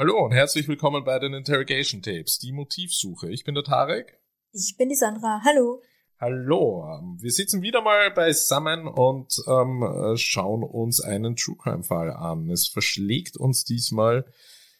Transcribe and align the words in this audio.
Hallo 0.00 0.24
und 0.24 0.32
herzlich 0.32 0.66
willkommen 0.66 1.04
bei 1.04 1.18
den 1.18 1.34
Interrogation 1.34 2.00
Tapes, 2.00 2.38
die 2.38 2.52
Motivsuche. 2.52 3.30
Ich 3.30 3.44
bin 3.44 3.54
der 3.54 3.64
Tarek. 3.64 4.18
Ich 4.50 4.76
bin 4.78 4.88
die 4.88 4.94
Sandra. 4.94 5.42
Hallo. 5.44 5.82
Hallo. 6.18 6.86
Wir 7.20 7.30
sitzen 7.30 7.60
wieder 7.60 7.82
mal 7.82 8.10
beisammen 8.10 8.88
und 8.88 9.36
ähm, 9.46 9.82
äh, 9.82 10.16
schauen 10.16 10.62
uns 10.62 11.02
einen 11.02 11.36
True 11.36 11.56
Crime 11.58 11.82
Fall 11.82 12.10
an. 12.12 12.48
Es 12.48 12.68
verschlägt 12.68 13.36
uns 13.36 13.64
diesmal 13.64 14.24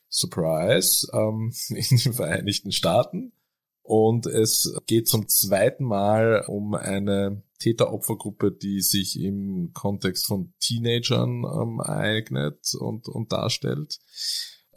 Surprise 0.08 1.06
ähm, 1.12 1.52
in 1.68 1.98
den 1.98 2.14
Vereinigten 2.14 2.72
Staaten 2.72 3.34
und 3.82 4.24
es 4.24 4.74
geht 4.86 5.06
zum 5.06 5.28
zweiten 5.28 5.84
Mal 5.84 6.46
um 6.48 6.72
eine 6.72 7.42
Täteropfergruppe, 7.58 8.52
die 8.52 8.80
sich 8.80 9.20
im 9.20 9.72
Kontext 9.74 10.24
von 10.24 10.54
Teenagern 10.60 11.44
ähm, 11.44 11.78
ereignet 11.78 12.72
und, 12.78 13.06
und 13.06 13.32
darstellt. 13.32 13.98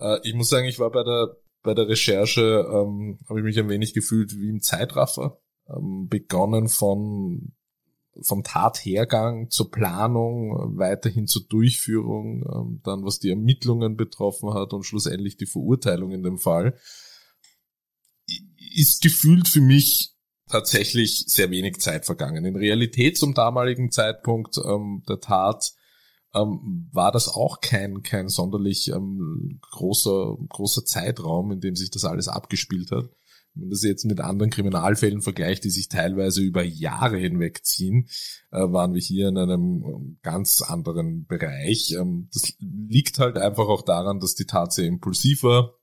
Äh, 0.03 0.20
ich 0.23 0.34
muss 0.35 0.49
sagen, 0.49 0.67
ich 0.67 0.80
war 0.80 0.91
bei 0.91 1.03
der 1.03 1.38
bei 1.63 1.73
der 1.73 1.88
Recherche 1.88 2.67
ähm, 2.70 3.20
habe 3.30 3.39
ich 3.39 3.45
mich 3.45 3.57
ein 3.57 3.70
wenig 3.70 3.94
gefühlt 3.94 4.38
wie 4.38 4.49
im 4.49 4.61
Zeitraffer. 4.61 5.39
Ähm, 5.67 6.09
begonnen 6.09 6.67
von 6.67 7.53
vom 8.21 8.44
Tathergang 8.44 9.49
zur 9.49 9.71
Planung, 9.71 10.77
weiterhin 10.77 11.25
zur 11.25 11.47
Durchführung, 11.47 12.44
ähm, 12.53 12.81
dann 12.84 13.03
was 13.03 13.20
die 13.20 13.30
Ermittlungen 13.30 13.95
betroffen 13.95 14.53
hat 14.53 14.73
und 14.73 14.83
schlussendlich 14.83 15.38
die 15.38 15.47
Verurteilung 15.47 16.11
in 16.11 16.22
dem 16.22 16.38
Fall, 16.38 16.78
ist 18.75 19.02
gefühlt 19.02 19.47
für 19.47 19.61
mich 19.61 20.16
tatsächlich 20.47 21.25
sehr 21.28 21.50
wenig 21.50 21.80
Zeit 21.80 22.06
vergangen. 22.06 22.45
In 22.45 22.56
Realität 22.56 23.17
zum 23.17 23.33
damaligen 23.33 23.89
Zeitpunkt 23.89 24.58
ähm, 24.58 25.03
der 25.08 25.19
Tat 25.19 25.73
ähm, 26.34 26.89
war 26.92 27.12
das 27.12 27.28
auch 27.28 27.62
kein, 27.62 28.03
kein 28.03 28.30
sonderlich 28.30 28.89
ähm, 28.89 29.59
großer, 29.62 30.38
großer 30.50 30.86
Zeitraum, 30.86 31.52
in 31.52 31.59
dem 31.59 31.75
sich 31.75 31.92
das 31.92 32.06
alles 32.06 32.28
abgespielt 32.28 32.92
hat. 32.92 33.09
Wenn 33.53 33.66
man 33.66 33.70
das 33.70 33.84
jetzt 33.84 34.06
mit 34.06 34.20
anderen 34.20 34.50
Kriminalfällen 34.50 35.22
vergleicht, 35.22 35.64
die 35.64 35.70
sich 35.70 35.88
teilweise 35.88 36.42
über 36.42 36.64
Jahre 36.64 37.17
hinweg 37.17 37.64
ziehen, 37.64 38.08
äh, 38.52 38.58
waren 38.59 38.95
wir 38.95 39.02
hier 39.02 39.28
in 39.28 39.38
einem 39.38 39.84
ähm, 39.84 40.20
ganz 40.23 40.62
anderen 40.62 41.28
Bereich. 41.28 41.92
Ähm, 41.92 42.30
das 42.34 42.53
liegt 42.59 43.20
halt 43.20 43.38
einfach 43.38 43.68
auch 43.68 43.84
daran, 43.84 44.20
dass 44.20 44.34
die 44.34 44.45
Tat 44.45 44.73
sehr 44.73 44.88
impulsiv 44.88 45.44
war, 45.44 45.75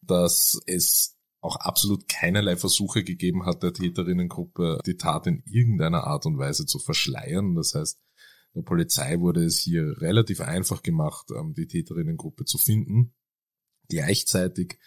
dass 0.00 0.60
es 0.66 1.18
auch 1.40 1.56
absolut 1.56 2.08
keinerlei 2.08 2.56
Versuche 2.56 3.02
gegeben 3.02 3.46
hat, 3.46 3.64
der 3.64 3.72
Täterinnengruppe 3.72 4.78
die 4.86 4.96
Tat 4.96 5.26
in 5.26 5.42
irgendeiner 5.44 6.04
Art 6.04 6.24
und 6.24 6.38
Weise 6.38 6.66
zu 6.66 6.78
verschleiern. 6.78 7.56
Das 7.56 7.74
heißt, 7.74 7.98
der 8.54 8.62
Polizei 8.62 9.20
wurde 9.20 9.44
es 9.44 9.60
hier 9.60 10.00
relativ 10.00 10.40
einfach 10.40 10.82
gemacht, 10.82 11.30
ähm, 11.30 11.54
die 11.54 11.66
Täterinnengruppe 11.66 12.44
zu 12.44 12.58
finden. 12.58 13.14
Gleichzeitig 13.88 14.78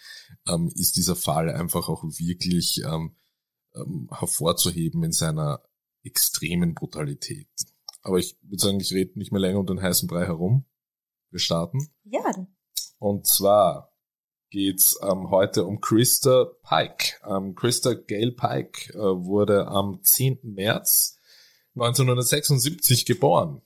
ähm, 0.47 0.71
ist 0.75 0.97
dieser 0.97 1.15
Fall 1.15 1.49
einfach 1.49 1.89
auch 1.89 2.03
wirklich 2.03 2.81
ähm, 2.83 3.15
ähm, 3.75 4.09
hervorzuheben 4.11 5.03
in 5.03 5.11
seiner 5.11 5.63
extremen 6.03 6.73
Brutalität. 6.73 7.49
Aber 8.01 8.19
ich 8.19 8.37
würde 8.43 8.63
sagen, 8.63 8.79
ich 8.79 8.93
rede 8.93 9.17
nicht 9.17 9.31
mehr 9.31 9.41
länger 9.41 9.59
um 9.59 9.65
den 9.65 9.81
heißen 9.81 10.07
Brei 10.07 10.25
herum. 10.25 10.65
Wir 11.31 11.39
starten. 11.39 11.89
Ja. 12.03 12.47
Und 12.99 13.25
zwar 13.25 13.91
geht's 14.51 14.97
ähm, 15.01 15.31
heute 15.31 15.65
um 15.65 15.81
Christa 15.81 16.45
Pike. 16.61 17.15
Ähm, 17.27 17.55
Christa 17.55 17.93
Gail 17.93 18.31
Pike 18.31 18.93
äh, 18.93 18.97
wurde 18.97 19.67
am 19.67 20.01
10. 20.03 20.39
März 20.43 21.14
1976 21.75 23.05
geboren. 23.05 23.61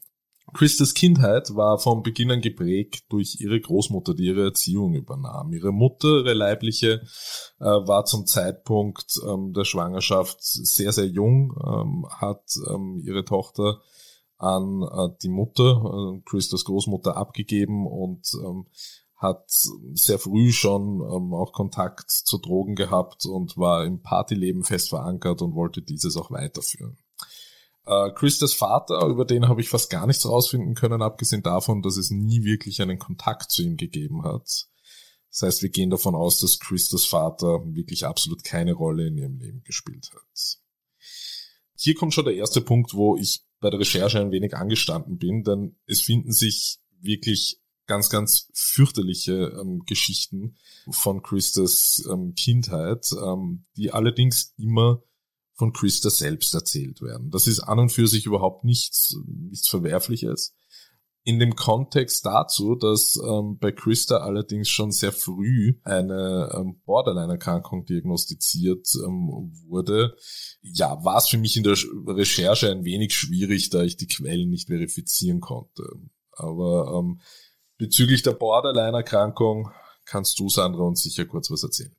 Christas 0.54 0.94
Kindheit 0.94 1.56
war 1.56 1.80
von 1.80 2.04
Beginn 2.04 2.32
an 2.32 2.42
geprägt 2.42 3.06
durch 3.10 3.40
ihre 3.40 3.60
Großmutter, 3.60 4.14
die 4.14 4.26
ihre 4.26 4.46
Erziehung 4.46 4.94
übernahm. 4.94 5.54
Ihre 5.54 5.72
Mutter, 5.72 6.08
ihre 6.08 6.34
leibliche, 6.34 7.02
äh, 7.60 7.66
war 7.66 8.06
zum 8.06 8.26
Zeitpunkt 8.26 9.20
ähm, 9.28 9.54
der 9.54 9.66
Schwangerschaft 9.66 10.38
sehr, 10.42 10.92
sehr 10.92 11.08
jung, 11.08 11.54
ähm, 11.64 12.08
hat 12.10 12.44
ähm, 12.70 13.02
ihre 13.04 13.26
Tochter 13.26 13.82
an 14.38 14.82
äh, 14.82 15.16
die 15.22 15.30
Mutter, 15.30 16.16
äh, 16.16 16.22
Christas 16.26 16.66
Großmutter, 16.66 17.16
abgegeben 17.18 17.88
und 17.88 18.36
hat 19.16 19.52
sehr 19.96 20.18
früh 20.18 20.54
schon 20.54 21.02
auch 21.02 21.52
Kontakt 21.52 22.10
zu 22.10 22.38
Drogen 22.38 22.76
gehabt 22.76 23.26
und 23.26 23.58
war 23.58 23.84
im 23.84 24.02
Partyleben 24.02 24.64
fest 24.64 24.90
verankert 24.90 25.42
und 25.42 25.56
wollte 25.56 25.82
dieses 25.82 26.16
auch 26.16 26.32
weiterführen. 26.32 26.98
Äh, 27.90 28.12
Christas 28.14 28.54
Vater, 28.54 29.08
über 29.08 29.26
den 29.26 29.48
habe 29.48 29.62
ich 29.62 29.70
fast 29.70 29.90
gar 29.90 30.06
nichts 30.06 30.28
rausfinden 30.28 30.76
können, 30.76 31.02
abgesehen 31.02 31.42
davon, 31.42 31.82
dass 31.82 31.98
es 31.98 32.12
nie 32.12 32.44
wirklich 32.44 32.84
einen 32.84 33.00
Kontakt 33.00 33.52
zu 33.52 33.64
ihm 33.64 33.78
gegeben 33.78 34.24
hat. 34.24 34.68
Das 35.32 35.42
heißt, 35.42 35.64
wir 35.64 35.70
gehen 35.70 35.90
davon 35.90 36.14
aus, 36.14 36.40
dass 36.40 36.60
Christas 36.60 37.06
Vater 37.06 37.62
wirklich 37.66 38.06
absolut 38.06 38.44
keine 38.44 38.74
Rolle 38.74 39.08
in 39.08 39.18
ihrem 39.18 39.40
Leben 39.40 39.64
gespielt 39.64 40.12
hat. 40.14 40.60
Hier 41.76 41.96
kommt 41.96 42.14
schon 42.14 42.26
der 42.26 42.36
erste 42.36 42.62
Punkt, 42.62 42.94
wo 42.94 43.18
ich 43.18 43.44
bei 43.60 43.72
der 43.72 43.80
Recherche 43.80 44.20
ein 44.20 44.32
wenig 44.32 44.56
angestanden 44.56 45.18
bin, 45.18 45.44
denn 45.44 45.76
es 45.88 46.02
finden 46.02 46.32
sich 46.32 46.78
wirklich 47.02 47.60
ganz, 47.88 48.12
ganz 48.12 48.52
fürchterliche 48.54 49.58
ähm, 49.60 49.82
Geschichten 49.88 50.58
von 50.92 51.24
Christas 51.24 52.04
ähm, 52.08 52.36
Kindheit, 52.36 53.08
ähm, 53.14 53.66
die 53.78 53.92
allerdings 53.92 54.54
immer 54.58 55.02
von 55.60 55.74
Christa 55.74 56.10
selbst 56.10 56.56
erzählt 56.56 57.02
werden. 57.02 57.32
Das 57.32 57.46
ist 57.46 57.60
an 57.60 57.80
und 57.80 57.92
für 57.92 58.08
sich 58.08 58.26
überhaupt 58.26 58.64
nichts, 58.64 59.18
nichts 59.28 59.68
Verwerfliches. 59.68 60.56
In 61.24 61.38
dem 61.38 61.58
Kontext 61.58 62.26
dazu, 62.26 62.76
dass 62.76 63.20
ähm, 63.22 63.58
bei 63.60 63.74
Christa 63.74 64.20
allerdings 64.20 64.70
schon 64.70 64.94
sehr 64.94 65.12
früh 65.12 65.74
eine 65.84 66.50
ähm, 66.56 66.82
Borderline-Erkrankung 66.86 67.86
diagnostiziert 67.86 68.88
ähm, 69.06 69.52
wurde, 69.68 70.16
ja, 70.62 71.04
war 71.04 71.18
es 71.18 71.28
für 71.28 71.38
mich 71.38 71.58
in 71.58 71.64
der 71.64 71.78
Recherche 72.08 72.72
ein 72.72 72.86
wenig 72.86 73.14
schwierig, 73.14 73.70
da 73.70 73.84
ich 73.84 73.98
die 73.98 74.08
Quellen 74.08 74.50
nicht 74.50 74.68
verifizieren 74.68 75.42
konnte. 75.42 75.84
Aber 76.32 76.98
ähm, 76.98 77.20
bezüglich 77.78 78.24
der 78.24 78.32
Borderline-Erkrankung 78.32 79.72
kannst 80.06 80.40
du, 80.40 80.48
Sandra, 80.48 80.84
uns 80.84 81.04
sicher 81.04 81.26
kurz 81.26 81.52
was 81.52 81.64
erzählen. 81.64 81.99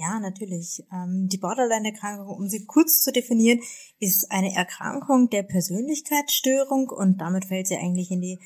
Ja, 0.00 0.20
natürlich. 0.20 0.84
Ähm, 0.92 1.26
die 1.28 1.38
Borderline-Erkrankung, 1.38 2.28
um 2.28 2.48
sie 2.48 2.64
kurz 2.66 3.02
zu 3.02 3.10
definieren, 3.10 3.60
ist 3.98 4.30
eine 4.30 4.54
Erkrankung 4.54 5.28
der 5.28 5.42
Persönlichkeitsstörung 5.42 6.88
und 6.88 7.20
damit 7.20 7.46
fällt 7.46 7.66
sie 7.66 7.76
eigentlich 7.76 8.12
in 8.12 8.20
die 8.20 8.38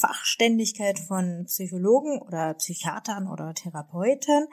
Fachständigkeit 0.00 0.98
von 0.98 1.44
Psychologen 1.46 2.20
oder 2.20 2.54
Psychiatern 2.54 3.28
oder 3.28 3.54
Therapeuten. 3.54 4.48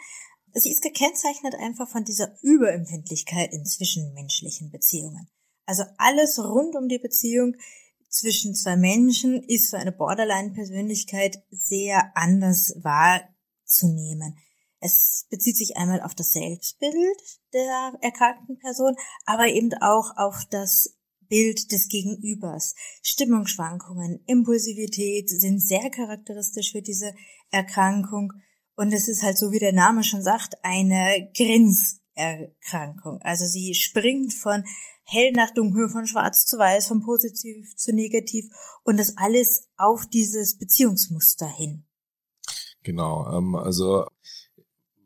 Sie 0.54 0.70
ist 0.70 0.84
gekennzeichnet 0.84 1.56
einfach 1.56 1.90
von 1.90 2.04
dieser 2.04 2.38
Überempfindlichkeit 2.44 3.52
in 3.52 3.66
zwischenmenschlichen 3.66 4.70
Beziehungen. 4.70 5.28
Also 5.66 5.82
alles 5.98 6.38
rund 6.38 6.76
um 6.76 6.88
die 6.88 7.00
Beziehung 7.00 7.56
zwischen 8.08 8.54
zwei 8.54 8.78
Menschen 8.78 9.42
ist 9.42 9.72
für 9.72 9.80
eine 9.80 9.92
Borderline-Persönlichkeit 9.92 11.44
sehr 11.50 12.16
anders 12.16 12.76
wahrzunehmen. 12.84 14.38
Es 14.86 15.26
bezieht 15.32 15.58
sich 15.58 15.78
einmal 15.78 16.00
auf 16.02 16.14
das 16.14 16.32
Selbstbild 16.32 17.18
der 17.54 17.94
erkrankten 18.02 18.60
Person, 18.60 18.96
aber 19.26 19.48
eben 19.48 19.74
auch 19.82 20.16
auf 20.16 20.46
das 20.52 20.96
Bild 21.28 21.72
des 21.72 21.88
Gegenübers. 21.88 22.76
Stimmungsschwankungen, 23.02 24.24
Impulsivität 24.28 25.28
sind 25.28 25.60
sehr 25.60 25.90
charakteristisch 25.90 26.72
für 26.72 26.84
diese 26.84 27.16
Erkrankung. 27.50 28.34
Und 28.76 28.94
es 28.94 29.08
ist 29.08 29.24
halt 29.24 29.40
so, 29.40 29.52
wie 29.52 29.58
der 29.58 29.74
Name 29.74 30.04
schon 30.04 30.22
sagt, 30.22 30.64
eine 30.64 31.32
Grenzerkrankung. 31.36 33.24
Also 33.24 33.46
sie 33.46 33.74
springt 33.74 34.36
von 34.36 34.66
hell 35.04 35.32
nach 35.32 35.50
dunkel, 35.50 35.90
von 35.90 36.06
schwarz 36.06 36.46
zu 36.46 36.60
weiß, 36.60 36.86
von 36.88 37.02
positiv 37.02 37.76
zu 37.76 37.92
negativ 37.92 38.46
und 38.84 38.98
das 38.98 39.18
alles 39.18 39.68
auf 39.78 40.06
dieses 40.06 40.60
Beziehungsmuster 40.60 41.48
hin. 41.48 41.88
Genau, 42.84 43.36
ähm, 43.36 43.56
also 43.56 44.06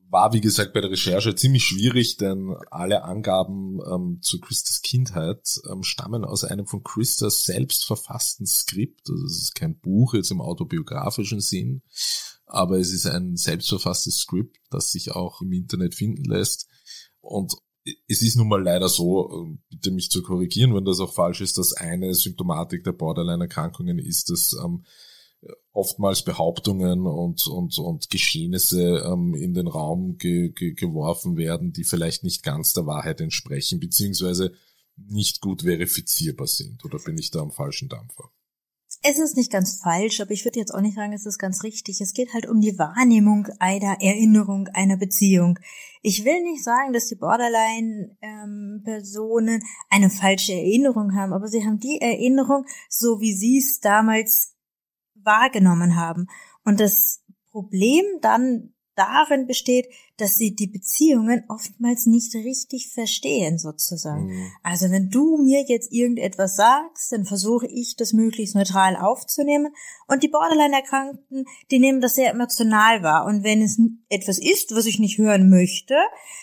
war, 0.09 0.33
wie 0.33 0.41
gesagt, 0.41 0.73
bei 0.73 0.81
der 0.81 0.89
Recherche 0.89 1.35
ziemlich 1.35 1.63
schwierig, 1.63 2.17
denn 2.17 2.55
alle 2.71 3.03
Angaben 3.03 3.79
ähm, 3.87 4.19
zu 4.21 4.39
Christas 4.39 4.81
Kindheit 4.81 5.59
ähm, 5.69 5.83
stammen 5.83 6.25
aus 6.25 6.43
einem 6.43 6.65
von 6.65 6.83
Christas 6.83 7.43
selbst 7.43 7.85
verfassten 7.85 8.47
Skript. 8.47 9.09
Also 9.09 9.25
es 9.25 9.41
ist 9.41 9.55
kein 9.55 9.79
Buch 9.79 10.15
jetzt 10.15 10.31
im 10.31 10.41
autobiografischen 10.41 11.41
Sinn, 11.41 11.83
aber 12.45 12.79
es 12.79 12.91
ist 12.91 13.05
ein 13.05 13.37
selbstverfasstes 13.37 14.21
Skript, 14.21 14.57
das 14.71 14.91
sich 14.91 15.11
auch 15.11 15.41
im 15.41 15.53
Internet 15.53 15.93
finden 15.93 16.25
lässt. 16.25 16.67
Und 17.21 17.53
es 18.07 18.21
ist 18.21 18.35
nun 18.35 18.47
mal 18.47 18.61
leider 18.61 18.89
so, 18.89 19.29
äh, 19.31 19.57
bitte 19.69 19.91
mich 19.91 20.09
zu 20.09 20.23
korrigieren, 20.23 20.73
wenn 20.73 20.85
das 20.85 20.99
auch 20.99 21.13
falsch 21.13 21.41
ist, 21.41 21.57
dass 21.57 21.73
eine 21.73 22.13
Symptomatik 22.15 22.83
der 22.83 22.93
Borderline-Erkrankungen 22.93 23.99
ist, 23.99 24.29
dass 24.31 24.53
ähm, 24.63 24.85
oftmals 25.71 26.23
Behauptungen 26.23 27.05
und, 27.05 27.47
und, 27.47 27.77
und 27.77 28.09
Geschehnisse 28.09 29.03
ähm, 29.05 29.35
in 29.35 29.53
den 29.53 29.67
Raum 29.67 30.17
ge, 30.17 30.49
ge, 30.49 30.73
geworfen 30.73 31.37
werden, 31.37 31.71
die 31.71 31.83
vielleicht 31.83 32.23
nicht 32.23 32.43
ganz 32.43 32.73
der 32.73 32.85
Wahrheit 32.85 33.21
entsprechen, 33.21 33.79
beziehungsweise 33.79 34.51
nicht 34.97 35.39
gut 35.39 35.61
verifizierbar 35.61 36.47
sind. 36.47 36.83
Oder 36.83 36.99
bin 36.99 37.17
ich 37.17 37.31
da 37.31 37.39
am 37.39 37.51
falschen 37.51 37.87
Dampfer? 37.87 38.31
es 39.01 39.17
ist 39.17 39.37
nicht 39.37 39.49
ganz 39.51 39.79
falsch, 39.81 40.19
aber 40.19 40.31
ich 40.31 40.43
würde 40.45 40.59
jetzt 40.59 40.73
auch 40.73 40.81
nicht 40.81 40.95
sagen, 40.95 41.13
es 41.13 41.25
ist 41.25 41.37
ganz 41.37 41.63
richtig. 41.63 42.01
Es 42.01 42.11
geht 42.13 42.33
halt 42.33 42.47
um 42.47 42.59
die 42.59 42.77
Wahrnehmung 42.77 43.47
einer 43.59 44.01
Erinnerung 44.01 44.67
einer 44.73 44.97
Beziehung. 44.97 45.57
Ich 46.01 46.25
will 46.25 46.43
nicht 46.43 46.61
sagen, 46.63 46.91
dass 46.91 47.07
die 47.07 47.15
Borderline-Personen 47.15 49.61
ähm, 49.61 49.67
eine 49.89 50.09
falsche 50.09 50.51
Erinnerung 50.53 51.15
haben, 51.15 51.31
aber 51.33 51.47
sie 51.47 51.65
haben 51.65 51.79
die 51.79 52.01
Erinnerung, 52.01 52.65
so 52.89 53.21
wie 53.21 53.33
sie 53.33 53.59
es 53.59 53.79
damals 53.79 54.57
wahrgenommen 55.23 55.95
haben. 55.95 56.27
Und 56.63 56.79
das 56.79 57.21
Problem 57.51 58.05
dann 58.21 58.73
darin 58.99 59.47
besteht, 59.47 59.87
dass 60.17 60.35
sie 60.35 60.53
die 60.53 60.67
Beziehungen 60.67 61.45
oftmals 61.47 62.05
nicht 62.05 62.35
richtig 62.35 62.91
verstehen, 62.91 63.57
sozusagen. 63.57 64.25
Mhm. 64.25 64.51
Also 64.61 64.91
wenn 64.91 65.09
du 65.09 65.37
mir 65.37 65.63
jetzt 65.65 65.91
irgendetwas 65.93 66.57
sagst, 66.57 67.13
dann 67.13 67.25
versuche 67.25 67.65
ich 67.67 67.95
das 67.95 68.11
möglichst 68.11 68.55
neutral 68.55 68.97
aufzunehmen. 68.97 69.73
Und 70.07 70.23
die 70.23 70.27
Borderline-Erkrankten, 70.27 71.45
die 71.71 71.79
nehmen 71.79 72.01
das 72.01 72.15
sehr 72.15 72.31
emotional 72.31 73.01
wahr. 73.01 73.25
Und 73.25 73.43
wenn 73.43 73.61
es 73.61 73.79
etwas 74.09 74.37
ist, 74.37 74.75
was 74.75 74.85
ich 74.85 74.99
nicht 74.99 75.17
hören 75.17 75.49
möchte, 75.49 75.95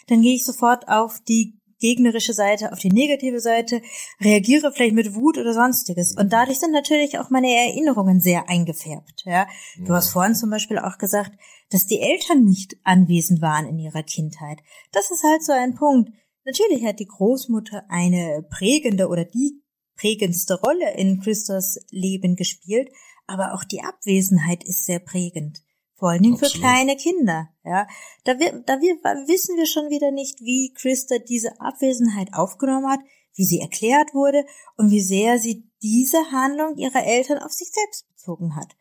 dann 0.07 0.23
gehe 0.23 0.35
ich 0.35 0.45
sofort 0.47 0.89
auf 0.89 1.21
die 1.29 1.56
gegnerische 1.79 2.33
Seite, 2.33 2.73
auf 2.73 2.79
die 2.79 2.91
negative 2.91 3.41
Seite, 3.41 3.83
reagiere 4.21 4.73
vielleicht 4.73 4.95
mit 4.95 5.15
Wut 5.15 5.39
oder 5.39 5.53
sonstiges. 5.53 6.15
Und 6.17 6.33
dadurch 6.33 6.59
sind 6.59 6.73
natürlich 6.73 7.19
auch 7.19 7.31
meine 7.31 7.53
Erinnerungen 7.53 8.21
sehr 8.21 8.49
eingefärbt. 8.49 9.25
Ja? 9.25 9.47
Du 9.79 9.93
hast 9.93 10.11
vorhin 10.11 10.35
zum 10.35 10.51
Beispiel 10.51 10.79
auch 10.79 10.99
gesagt, 10.99 11.33
dass 11.71 11.87
die 11.87 12.01
Eltern 12.01 12.45
nicht 12.45 12.77
anwesend 12.85 13.41
waren 13.43 13.67
in 13.67 13.79
ihrer 13.79 14.03
Kindheit. 14.03 14.59
Das 14.93 15.11
ist 15.11 15.25
halt 15.25 15.43
so 15.43 15.53
ein 15.53 15.75
Punkt. 15.75 16.11
Natürlich 16.45 16.85
hat 16.85 17.01
die 17.01 17.07
Großmutter 17.07 17.85
eine 17.89 18.47
prägende 18.49 19.09
oder 19.09 19.25
die 19.25 19.63
prägendste 19.97 20.61
Rolle 20.61 20.95
in 20.95 21.21
Christos 21.21 21.79
Leben 21.91 22.37
gespielt, 22.37 22.91
aber 23.27 23.55
auch 23.55 23.65
die 23.65 23.83
Abwesenheit 23.83 24.63
ist 24.63 24.85
sehr 24.85 25.01
prägend. 25.01 25.63
Vor 25.97 26.11
allen 26.11 26.23
Dingen 26.23 26.37
für 26.37 26.51
kleine 26.51 26.97
Kinder, 26.97 27.49
ja. 27.65 27.87
Da, 28.25 28.39
wir, 28.39 28.63
da 28.67 28.81
wir, 28.81 28.97
wissen 29.27 29.57
wir 29.57 29.67
schon 29.67 29.89
wieder 29.89 30.11
nicht, 30.11 30.41
wie 30.41 30.73
Christa 30.75 31.17
diese 31.19 31.59
Abwesenheit 31.59 32.35
aufgenommen 32.35 32.89
hat, 32.91 33.01
wie 33.35 33.45
sie 33.45 33.61
erklärt 33.61 34.13
wurde 34.13 34.45
und 34.77 34.91
wie 34.91 35.01
sehr 35.01 35.39
sie 35.39 35.65
diese 35.83 36.19
Handlung 36.33 36.77
ihrer 36.77 37.05
Eltern 37.05 37.39
auf 37.39 37.53
sich 37.53 37.69
selbst 37.73 38.07
bezogen 38.09 38.57
hat. 38.57 38.77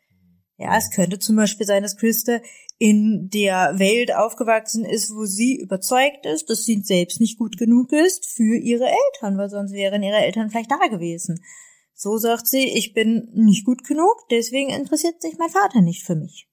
Ja, 0.58 0.76
es 0.76 0.90
könnte 0.90 1.18
zum 1.18 1.36
Beispiel 1.36 1.66
sein, 1.66 1.82
dass 1.82 1.96
Christa 1.96 2.40
in 2.78 3.30
der 3.30 3.78
Welt 3.78 4.14
aufgewachsen 4.14 4.84
ist, 4.84 5.14
wo 5.14 5.24
sie 5.24 5.56
überzeugt 5.56 6.26
ist, 6.26 6.50
dass 6.50 6.64
sie 6.64 6.80
selbst 6.82 7.20
nicht 7.20 7.38
gut 7.38 7.56
genug 7.56 7.92
ist 7.92 8.26
für 8.26 8.56
ihre 8.56 8.86
Eltern, 8.86 9.38
weil 9.38 9.48
sonst 9.48 9.72
wären 9.72 10.02
ihre 10.02 10.18
Eltern 10.18 10.50
vielleicht 10.50 10.70
da 10.70 10.86
gewesen. 10.88 11.42
So 11.94 12.18
sagt 12.18 12.46
sie, 12.46 12.64
ich 12.76 12.92
bin 12.92 13.30
nicht 13.32 13.64
gut 13.64 13.84
genug, 13.84 14.28
deswegen 14.30 14.70
interessiert 14.70 15.22
sich 15.22 15.38
mein 15.38 15.48
Vater 15.48 15.80
nicht 15.80 16.04
für 16.04 16.16
mich. 16.16 16.45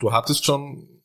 Du 0.00 0.12
hattest 0.12 0.44
schon 0.44 1.00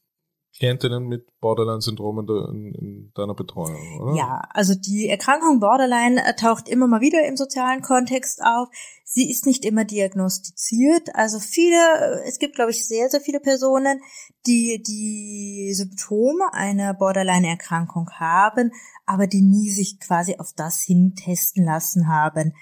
Klientinnen 0.57 1.07
mit 1.07 1.27
Borderline-Syndrom 1.41 2.19
in, 2.19 2.27
in, 2.27 2.75
in, 2.75 3.11
deiner 3.13 3.35
Betreuung, 3.35 3.99
oder? 3.99 4.15
Ja, 4.15 4.41
also 4.51 4.73
die 4.73 5.09
Erkrankung 5.09 5.59
Borderline 5.59 6.25
äh, 6.25 6.33
taucht 6.33 6.69
immer 6.69 6.87
mal 6.87 7.01
wieder 7.01 7.25
im 7.27 7.35
sozialen 7.35 7.81
Kontext 7.81 8.41
auf. 8.41 8.69
Sie 9.03 9.29
ist 9.29 9.45
nicht 9.45 9.65
immer 9.65 9.83
diagnostiziert. 9.83 11.13
Also 11.13 11.39
viele, 11.39 11.75
äh, 11.75 12.27
es 12.29 12.39
gibt, 12.39 12.55
glaube 12.55 12.71
ich, 12.71 12.87
sehr, 12.87 13.09
sehr 13.09 13.19
viele 13.19 13.41
Personen, 13.41 13.99
die 14.47 14.81
die 14.81 15.73
Symptome 15.73 16.53
einer 16.53 16.93
Borderline-Erkrankung 16.93 18.09
haben, 18.11 18.71
aber 19.05 19.27
die 19.27 19.41
nie 19.41 19.69
sich 19.69 19.99
quasi 19.99 20.37
auf 20.39 20.53
das 20.55 20.81
hin 20.81 21.15
testen 21.15 21.65
lassen 21.65 22.07
haben. 22.07 22.53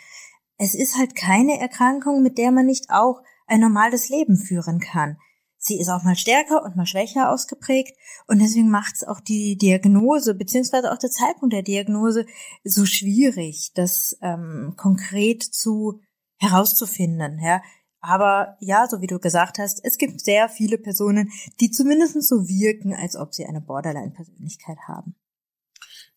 Es 0.57 0.74
ist 0.74 0.97
halt 0.97 1.15
keine 1.15 1.59
Erkrankung, 1.59 2.24
mit 2.24 2.39
der 2.39 2.51
man 2.51 2.65
nicht 2.65 2.89
auch 2.89 3.21
ein 3.45 3.59
normales 3.59 4.09
Leben 4.09 4.38
führen 4.38 4.79
kann. 4.79 5.18
Sie 5.65 5.80
ist 5.80 5.88
auch 5.88 6.04
mal 6.04 6.18
stärker 6.18 6.62
und 6.65 6.75
mal 6.75 6.86
schwächer 6.86 7.31
ausgeprägt 7.31 7.98
und 8.27 8.39
deswegen 8.39 8.69
macht 8.69 8.95
es 8.95 9.04
auch 9.06 9.21
die 9.21 9.57
Diagnose 9.57 10.36
beziehungsweise 10.36 10.92
auch 10.92 10.98
der 10.98 11.10
Zeitpunkt 11.10 11.54
der 11.54 11.63
Diagnose 11.63 12.25
so 12.65 12.86
schwierig, 12.86 13.71
das 13.74 14.18
ähm, 14.21 14.74
konkret 14.75 15.42
zu 15.42 16.01
herauszufinden. 16.38 17.39
Ja, 17.42 17.62
aber 18.01 18.57
ja, 18.60 18.88
so 18.89 19.00
wie 19.00 19.07
du 19.07 19.19
gesagt 19.19 19.57
hast, 19.57 19.80
es 19.86 19.98
gibt 19.98 20.19
sehr 20.19 20.50
viele 20.50 20.77
Personen, 20.77 21.31
die 21.62 21.71
zumindest 21.71 22.21
so 22.27 22.45
wirken, 22.50 22.94
als 22.94 23.15
ob 23.15 23.33
sie 23.33 23.45
eine 23.45 23.62
Borderline-Persönlichkeit 23.62 24.80
haben. 24.86 25.15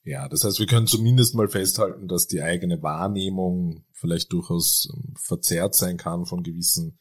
Ja, 0.02 0.28
das 0.28 0.42
heißt, 0.42 0.58
wir 0.58 0.66
können 0.66 0.88
zumindest 0.88 1.36
mal 1.36 1.48
festhalten, 1.48 2.08
dass 2.08 2.26
die 2.26 2.42
eigene 2.42 2.82
Wahrnehmung 2.82 3.84
vielleicht 3.92 4.32
durchaus 4.32 4.88
ähm, 4.92 5.14
verzerrt 5.16 5.76
sein 5.76 5.98
kann 5.98 6.26
von 6.26 6.42
gewissen 6.42 6.98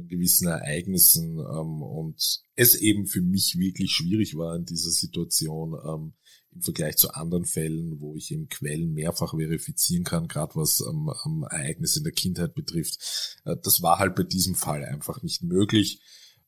von 0.00 0.08
gewissen 0.08 0.48
Ereignissen 0.48 1.38
ähm, 1.38 1.82
und 1.82 2.42
es 2.56 2.74
eben 2.74 3.06
für 3.06 3.20
mich 3.20 3.56
wirklich 3.58 3.92
schwierig 3.92 4.36
war 4.36 4.56
in 4.56 4.64
dieser 4.64 4.90
Situation 4.90 5.74
ähm, 5.86 6.14
im 6.52 6.62
Vergleich 6.62 6.96
zu 6.96 7.14
anderen 7.14 7.44
Fällen, 7.44 8.00
wo 8.00 8.16
ich 8.16 8.32
eben 8.32 8.48
Quellen 8.48 8.92
mehrfach 8.92 9.34
verifizieren 9.36 10.04
kann, 10.04 10.26
gerade 10.26 10.56
was 10.56 10.80
ähm, 10.80 11.12
ähm, 11.24 11.44
Ereignisse 11.48 11.98
in 11.98 12.04
der 12.04 12.12
Kindheit 12.12 12.54
betrifft. 12.54 13.40
Äh, 13.44 13.56
das 13.62 13.82
war 13.82 13.98
halt 13.98 14.16
bei 14.16 14.24
diesem 14.24 14.54
Fall 14.54 14.84
einfach 14.84 15.22
nicht 15.22 15.42
möglich. 15.42 16.00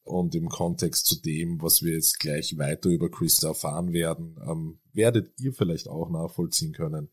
Und 0.05 0.35
im 0.35 0.49
Kontext 0.49 1.07
zu 1.07 1.21
dem, 1.21 1.63
was 1.63 1.83
wir 1.83 1.93
jetzt 1.95 2.19
gleich 2.19 2.59
weiter 2.59 2.89
über 2.89 3.09
Christa 3.09 3.49
erfahren 3.49 3.93
werden, 3.93 4.37
ähm, 4.45 4.81
werdet 4.93 5.39
ihr 5.39 5.53
vielleicht 5.53 5.87
auch 5.87 6.11
nachvollziehen 6.11 6.73
können, 6.73 7.09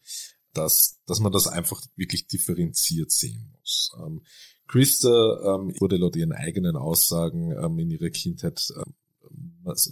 dass, 0.54 1.00
dass 1.06 1.20
man 1.20 1.32
das 1.32 1.46
einfach 1.46 1.84
wirklich 1.96 2.26
differenziert 2.26 3.12
sehen 3.12 3.54
muss. 3.60 3.92
Ähm, 4.04 4.24
Christa 4.70 5.10
ähm, 5.10 5.74
wurde 5.80 5.98
laut 5.98 6.16
ihren 6.16 6.32
eigenen 6.32 6.76
Aussagen 6.76 7.52
ähm, 7.52 7.80
in 7.80 7.90
ihrer 7.90 8.12
Kindheit 8.12 8.72
ähm, 8.76 8.94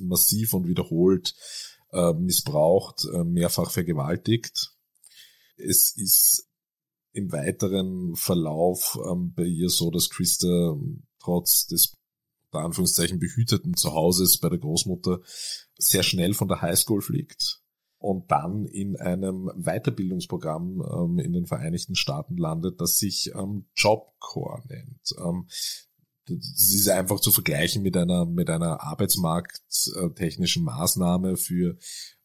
massiv 0.01 0.53
und 0.53 0.67
wiederholt 0.67 1.33
äh, 1.91 2.13
missbraucht, 2.13 3.05
äh, 3.11 3.23
mehrfach 3.23 3.71
vergewaltigt. 3.71 4.71
Es 5.57 5.97
ist 5.97 6.47
im 7.11 7.31
weiteren 7.31 8.15
Verlauf 8.15 8.99
ähm, 9.03 9.33
bei 9.35 9.45
ihr 9.45 9.69
so, 9.69 9.89
dass 9.89 10.11
Christa 10.11 10.47
ähm, 10.47 11.07
trotz 11.19 11.65
des 11.65 11.95
unter 12.51 12.63
Anführungszeichen 12.63 13.19
behüteten 13.19 13.75
Zuhauses 13.75 14.37
bei 14.37 14.49
der 14.49 14.59
Großmutter 14.59 15.21
sehr 15.77 16.03
schnell 16.03 16.35
von 16.35 16.47
der 16.47 16.61
Highschool 16.61 17.01
fliegt 17.01 17.61
und 17.99 18.31
dann 18.31 18.65
in 18.65 18.95
einem 18.95 19.51
Weiterbildungsprogramm 19.55 20.81
ähm, 20.81 21.19
in 21.19 21.33
den 21.33 21.45
Vereinigten 21.45 21.95
Staaten 21.95 22.37
landet, 22.37 22.79
das 22.79 22.97
sich 22.97 23.31
ähm, 23.35 23.65
Jobcore 23.75 24.61
nennt. 24.67 25.15
Ähm, 25.19 25.47
das 26.27 26.73
ist 26.73 26.89
einfach 26.89 27.19
zu 27.19 27.31
vergleichen 27.31 27.83
mit 27.83 27.95
einer 27.95 28.25
mit 28.25 28.49
einer 28.49 28.81
arbeitsmarkttechnischen 28.81 30.63
Maßnahme 30.63 31.37
für 31.37 31.77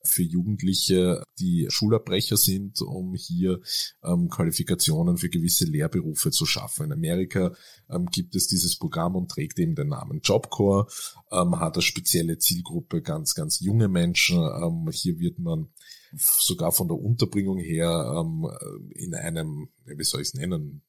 für 0.04 0.22
Jugendliche, 0.22 1.22
die 1.38 1.66
Schulabbrecher 1.68 2.36
sind, 2.36 2.80
um 2.80 3.14
hier 3.14 3.60
ähm, 4.02 4.28
Qualifikationen 4.28 5.16
für 5.16 5.28
gewisse 5.28 5.64
Lehrberufe 5.64 6.30
zu 6.30 6.46
schaffen. 6.46 6.86
In 6.86 6.92
Amerika 6.92 7.52
ähm, 7.88 8.06
gibt 8.06 8.34
es 8.34 8.48
dieses 8.48 8.76
Programm 8.78 9.16
und 9.16 9.30
trägt 9.30 9.58
eben 9.58 9.74
den 9.74 9.88
Namen 9.88 10.20
Jobcore, 10.22 10.86
ähm, 11.30 11.58
hat 11.60 11.74
eine 11.74 11.82
spezielle 11.82 12.38
Zielgruppe, 12.38 13.02
ganz, 13.02 13.34
ganz 13.34 13.60
junge 13.60 13.88
Menschen. 13.88 14.38
Ähm, 14.38 14.88
hier 14.92 15.18
wird 15.18 15.38
man 15.38 15.68
sogar 16.16 16.72
von 16.72 16.88
der 16.88 16.98
Unterbringung 16.98 17.58
her 17.58 18.12
ähm, 18.18 18.48
in 18.90 19.14
einem, 19.14 19.68
wie 19.84 20.04
soll 20.04 20.20
ich 20.20 20.28
es 20.28 20.34
nennen, 20.34 20.82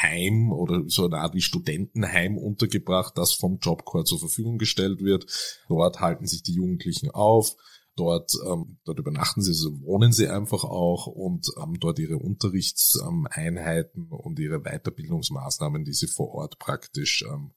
Heim 0.00 0.52
oder 0.52 0.84
so 0.86 1.06
eine 1.06 1.18
Art 1.18 1.34
wie 1.34 1.40
Studentenheim 1.40 2.38
untergebracht, 2.38 3.16
das 3.16 3.32
vom 3.32 3.58
Jobcore 3.60 4.04
zur 4.04 4.18
Verfügung 4.18 4.58
gestellt 4.58 5.02
wird. 5.02 5.26
Dort 5.68 6.00
halten 6.00 6.26
sich 6.26 6.42
die 6.42 6.54
Jugendlichen 6.54 7.10
auf, 7.10 7.56
Dort, 8.00 8.32
ähm, 8.46 8.78
dort 8.84 8.98
übernachten 8.98 9.42
sie, 9.42 9.50
also 9.50 9.78
wohnen 9.82 10.12
sie 10.12 10.28
einfach 10.28 10.64
auch 10.64 11.06
und 11.06 11.48
haben 11.58 11.78
dort 11.80 11.98
ihre 11.98 12.16
Unterrichtseinheiten 12.16 14.08
und 14.08 14.38
ihre 14.38 14.60
Weiterbildungsmaßnahmen, 14.60 15.84
die 15.84 15.92
sie 15.92 16.06
vor 16.06 16.30
Ort 16.30 16.58
praktisch 16.58 17.22
ähm, 17.30 17.50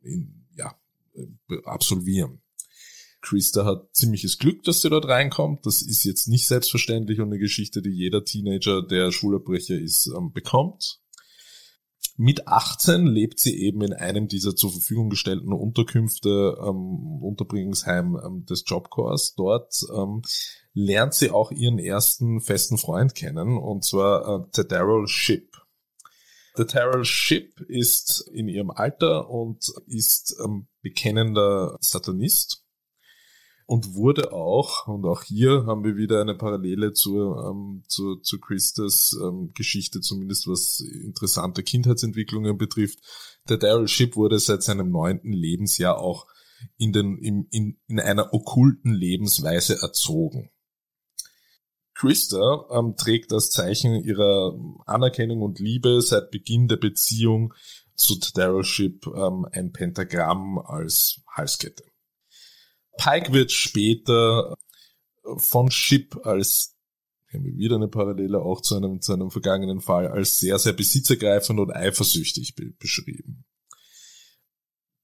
in, 0.00 0.46
ja, 0.56 0.74
äh, 1.14 1.26
absolvieren. 1.64 2.40
Christa 3.20 3.66
hat 3.66 3.94
ziemliches 3.94 4.38
Glück, 4.38 4.62
dass 4.62 4.80
sie 4.80 4.88
dort 4.88 5.06
reinkommt. 5.06 5.66
Das 5.66 5.82
ist 5.82 6.04
jetzt 6.04 6.28
nicht 6.28 6.46
selbstverständlich 6.46 7.20
und 7.20 7.26
eine 7.26 7.38
Geschichte, 7.38 7.82
die 7.82 7.90
jeder 7.90 8.24
Teenager, 8.24 8.80
der 8.80 9.12
Schulabbrecher 9.12 9.78
ist, 9.78 10.06
ähm, 10.16 10.32
bekommt. 10.32 11.00
Mit 12.18 12.48
18 12.48 13.06
lebt 13.06 13.38
sie 13.38 13.60
eben 13.60 13.82
in 13.82 13.92
einem 13.92 14.26
dieser 14.26 14.56
zur 14.56 14.72
Verfügung 14.72 15.10
gestellten 15.10 15.52
Unterkünfte, 15.52 16.56
ähm, 16.60 17.22
Unterbringungsheim 17.22 18.18
ähm, 18.24 18.46
des 18.46 18.64
Jobcorps. 18.66 19.34
Dort 19.34 19.84
ähm, 19.94 20.22
lernt 20.72 21.14
sie 21.14 21.30
auch 21.30 21.50
ihren 21.50 21.78
ersten 21.78 22.40
festen 22.40 22.78
Freund 22.78 23.14
kennen, 23.14 23.58
und 23.58 23.84
zwar 23.84 24.48
äh, 24.56 24.64
Daryl 24.64 25.06
Ship. 25.06 25.46
Der 26.56 26.64
Daryl 26.64 27.04
Ship 27.04 27.60
ist 27.68 28.30
in 28.32 28.48
ihrem 28.48 28.70
Alter 28.70 29.28
und 29.28 29.70
ist 29.86 30.36
ähm, 30.42 30.68
bekennender 30.80 31.76
Satanist. 31.80 32.65
Und 33.66 33.94
wurde 33.94 34.32
auch, 34.32 34.86
und 34.86 35.04
auch 35.04 35.24
hier 35.24 35.66
haben 35.66 35.84
wir 35.84 35.96
wieder 35.96 36.20
eine 36.20 36.36
Parallele 36.36 36.92
zur, 36.92 37.50
ähm, 37.50 37.82
zur, 37.88 38.22
zu 38.22 38.38
Christas 38.38 39.16
ähm, 39.20 39.50
Geschichte, 39.54 40.00
zumindest 40.00 40.46
was 40.46 40.80
interessante 40.80 41.64
Kindheitsentwicklungen 41.64 42.56
betrifft. 42.56 43.00
Der 43.48 43.56
Daryl 43.58 43.88
Ship 43.88 44.14
wurde 44.14 44.38
seit 44.38 44.62
seinem 44.62 44.90
neunten 44.90 45.32
Lebensjahr 45.32 45.98
auch 45.98 46.26
in, 46.78 46.92
den, 46.92 47.18
in, 47.18 47.48
in, 47.50 47.76
in 47.88 47.98
einer 48.00 48.32
okkulten 48.32 48.94
Lebensweise 48.94 49.82
erzogen. 49.82 50.50
Krista 51.94 52.66
ähm, 52.70 52.94
trägt 52.96 53.32
das 53.32 53.50
Zeichen 53.50 53.96
ihrer 54.04 54.54
Anerkennung 54.84 55.42
und 55.42 55.58
Liebe 55.58 56.02
seit 56.02 56.30
Beginn 56.30 56.68
der 56.68 56.76
Beziehung 56.76 57.52
zu 57.96 58.16
Daryl 58.34 58.64
Ship 58.64 59.04
ähm, 59.06 59.46
ein 59.50 59.72
Pentagramm 59.72 60.58
als 60.58 61.22
Halskette. 61.34 61.82
Pike 62.98 63.32
wird 63.32 63.52
später 63.52 64.56
von 65.36 65.70
Ship 65.70 66.16
als 66.24 66.76
wieder 67.32 67.76
eine 67.76 67.88
Parallele 67.88 68.40
auch 68.40 68.60
zu 68.60 68.76
einem, 68.76 69.00
zu 69.00 69.12
einem 69.12 69.30
vergangenen 69.30 69.80
Fall 69.80 70.08
als 70.08 70.38
sehr, 70.38 70.58
sehr 70.58 70.72
besitzergreifend 70.72 71.60
und 71.60 71.70
eifersüchtig 71.70 72.54
be 72.54 72.72
beschrieben. 72.78 73.44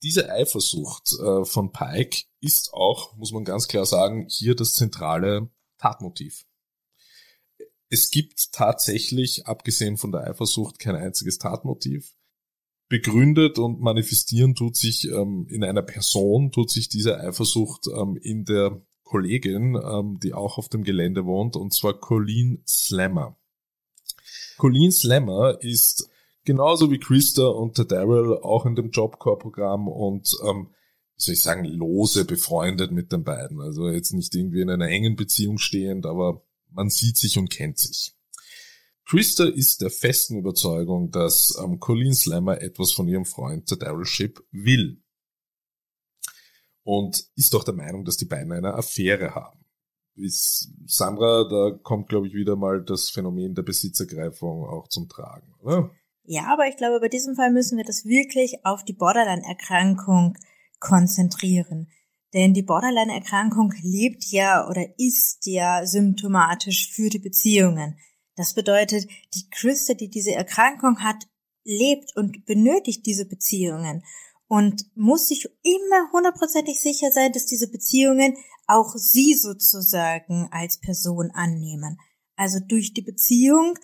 Diese 0.02 0.30
Eifersucht 0.30 1.12
äh, 1.20 1.44
von 1.44 1.72
Pike 1.72 2.24
ist 2.40 2.72
auch, 2.72 3.16
muss 3.16 3.32
man 3.32 3.44
ganz 3.44 3.68
klar 3.68 3.86
sagen, 3.86 4.26
hier 4.28 4.56
das 4.56 4.74
zentrale 4.74 5.50
Tatmotiv. 5.78 6.44
Es 7.88 8.10
gibt 8.10 8.52
tatsächlich, 8.52 9.46
abgesehen 9.46 9.98
von 9.98 10.12
der 10.12 10.26
Eifersucht, 10.26 10.78
kein 10.78 10.96
einziges 10.96 11.38
Tatmotiv 11.38 12.14
begründet 12.92 13.58
und 13.58 13.80
manifestieren 13.80 14.54
tut 14.54 14.76
sich 14.76 15.08
ähm, 15.08 15.46
in 15.48 15.64
einer 15.64 15.80
Person, 15.80 16.52
tut 16.52 16.70
sich 16.70 16.90
diese 16.90 17.18
Eifersucht 17.18 17.86
ähm, 17.86 18.18
in 18.20 18.44
der 18.44 18.82
Kollegin, 19.02 19.80
ähm, 19.82 20.18
die 20.22 20.34
auch 20.34 20.58
auf 20.58 20.68
dem 20.68 20.84
Gelände 20.84 21.24
wohnt, 21.24 21.56
und 21.56 21.72
zwar 21.72 21.98
Colleen 21.98 22.62
Slammer. 22.68 23.38
Colleen 24.58 24.92
Slammer 24.92 25.56
ist 25.62 26.10
genauso 26.44 26.90
wie 26.90 26.98
Krista 26.98 27.46
und 27.46 27.78
der 27.78 27.86
Daryl 27.86 28.36
auch 28.42 28.66
in 28.66 28.74
dem 28.74 28.90
Jobcore-Programm 28.90 29.88
und 29.88 30.28
ähm, 30.46 30.68
soll 31.16 31.32
ich 31.32 31.40
sagen, 31.40 31.64
lose 31.64 32.26
befreundet 32.26 32.92
mit 32.92 33.10
den 33.10 33.24
beiden. 33.24 33.58
Also 33.62 33.88
jetzt 33.88 34.12
nicht 34.12 34.34
irgendwie 34.34 34.60
in 34.60 34.68
einer 34.68 34.88
engen 34.88 35.16
Beziehung 35.16 35.56
stehend, 35.56 36.04
aber 36.04 36.42
man 36.68 36.90
sieht 36.90 37.16
sich 37.16 37.38
und 37.38 37.48
kennt 37.48 37.78
sich. 37.78 38.14
Krista 39.12 39.44
ist 39.44 39.82
der 39.82 39.90
festen 39.90 40.38
Überzeugung, 40.38 41.10
dass 41.10 41.54
ähm, 41.62 41.78
Colleen 41.80 42.14
Slammer 42.14 42.62
etwas 42.62 42.92
von 42.92 43.06
ihrem 43.06 43.26
Freund 43.26 43.70
der 43.70 43.76
Daryl 43.76 44.06
Ship 44.06 44.42
will. 44.52 45.02
Und 46.82 47.22
ist 47.36 47.52
doch 47.52 47.62
der 47.62 47.74
Meinung, 47.74 48.06
dass 48.06 48.16
die 48.16 48.24
beiden 48.24 48.52
eine 48.52 48.72
Affäre 48.72 49.34
haben. 49.34 49.66
Ist 50.14 50.72
Sandra, 50.86 51.46
da 51.46 51.78
kommt, 51.82 52.08
glaube 52.08 52.26
ich, 52.26 52.32
wieder 52.32 52.56
mal 52.56 52.82
das 52.82 53.10
Phänomen 53.10 53.54
der 53.54 53.64
Besitzergreifung 53.64 54.64
auch 54.64 54.88
zum 54.88 55.10
Tragen, 55.10 55.52
oder? 55.60 55.90
Ja, 56.22 56.50
aber 56.50 56.66
ich 56.68 56.78
glaube, 56.78 56.98
bei 56.98 57.10
diesem 57.10 57.34
Fall 57.34 57.52
müssen 57.52 57.76
wir 57.76 57.84
das 57.84 58.06
wirklich 58.06 58.64
auf 58.64 58.82
die 58.82 58.94
Borderline-Erkrankung 58.94 60.38
konzentrieren. 60.80 61.90
Denn 62.32 62.54
die 62.54 62.62
Borderline-Erkrankung 62.62 63.74
lebt 63.82 64.24
ja 64.30 64.66
oder 64.70 64.86
ist 64.96 65.44
ja 65.44 65.84
symptomatisch 65.84 66.90
für 66.90 67.10
die 67.10 67.18
Beziehungen. 67.18 67.98
Das 68.36 68.54
bedeutet, 68.54 69.06
die 69.34 69.48
Christa, 69.50 69.94
die 69.94 70.08
diese 70.08 70.32
Erkrankung 70.32 71.00
hat, 71.00 71.26
lebt 71.64 72.16
und 72.16 72.44
benötigt 72.44 73.06
diese 73.06 73.26
Beziehungen 73.26 74.04
und 74.48 74.84
muss 74.94 75.28
sich 75.28 75.48
immer 75.62 76.12
hundertprozentig 76.12 76.80
sicher 76.80 77.10
sein, 77.10 77.32
dass 77.32 77.46
diese 77.46 77.70
Beziehungen 77.70 78.36
auch 78.66 78.94
sie 78.96 79.34
sozusagen 79.34 80.48
als 80.50 80.78
Person 80.78 81.30
annehmen. 81.32 81.98
Also 82.36 82.58
durch 82.60 82.92
die 82.92 83.02
Beziehung 83.02 83.78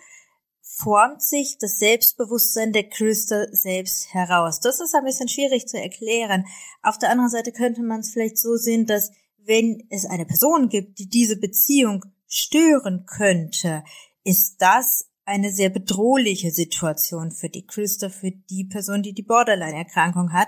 formt 0.61 1.21
sich 1.21 1.57
das 1.59 1.79
Selbstbewusstsein 1.79 2.71
der 2.71 2.87
Christa 2.87 3.47
selbst 3.51 4.13
heraus. 4.13 4.59
Das 4.59 4.79
ist 4.79 4.95
ein 4.95 5.03
bisschen 5.03 5.27
schwierig 5.27 5.67
zu 5.67 5.81
erklären. 5.81 6.45
Auf 6.83 6.97
der 6.97 7.09
anderen 7.09 7.29
Seite 7.29 7.51
könnte 7.51 7.81
man 7.81 8.01
es 8.01 8.11
vielleicht 8.11 8.37
so 8.37 8.55
sehen, 8.55 8.85
dass 8.85 9.11
wenn 9.37 9.87
es 9.89 10.05
eine 10.05 10.25
Person 10.25 10.69
gibt, 10.69 10.99
die 10.99 11.09
diese 11.09 11.37
Beziehung 11.37 12.05
stören 12.27 13.05
könnte, 13.07 13.83
ist 14.23 14.57
das 14.59 15.09
eine 15.25 15.51
sehr 15.51 15.69
bedrohliche 15.69 16.51
Situation 16.51 17.31
für 17.31 17.49
die 17.49 17.65
Christa, 17.65 18.09
für 18.09 18.31
die 18.31 18.65
Person, 18.65 19.03
die 19.03 19.13
die 19.13 19.23
Borderline-Erkrankung 19.23 20.33
hat, 20.33 20.47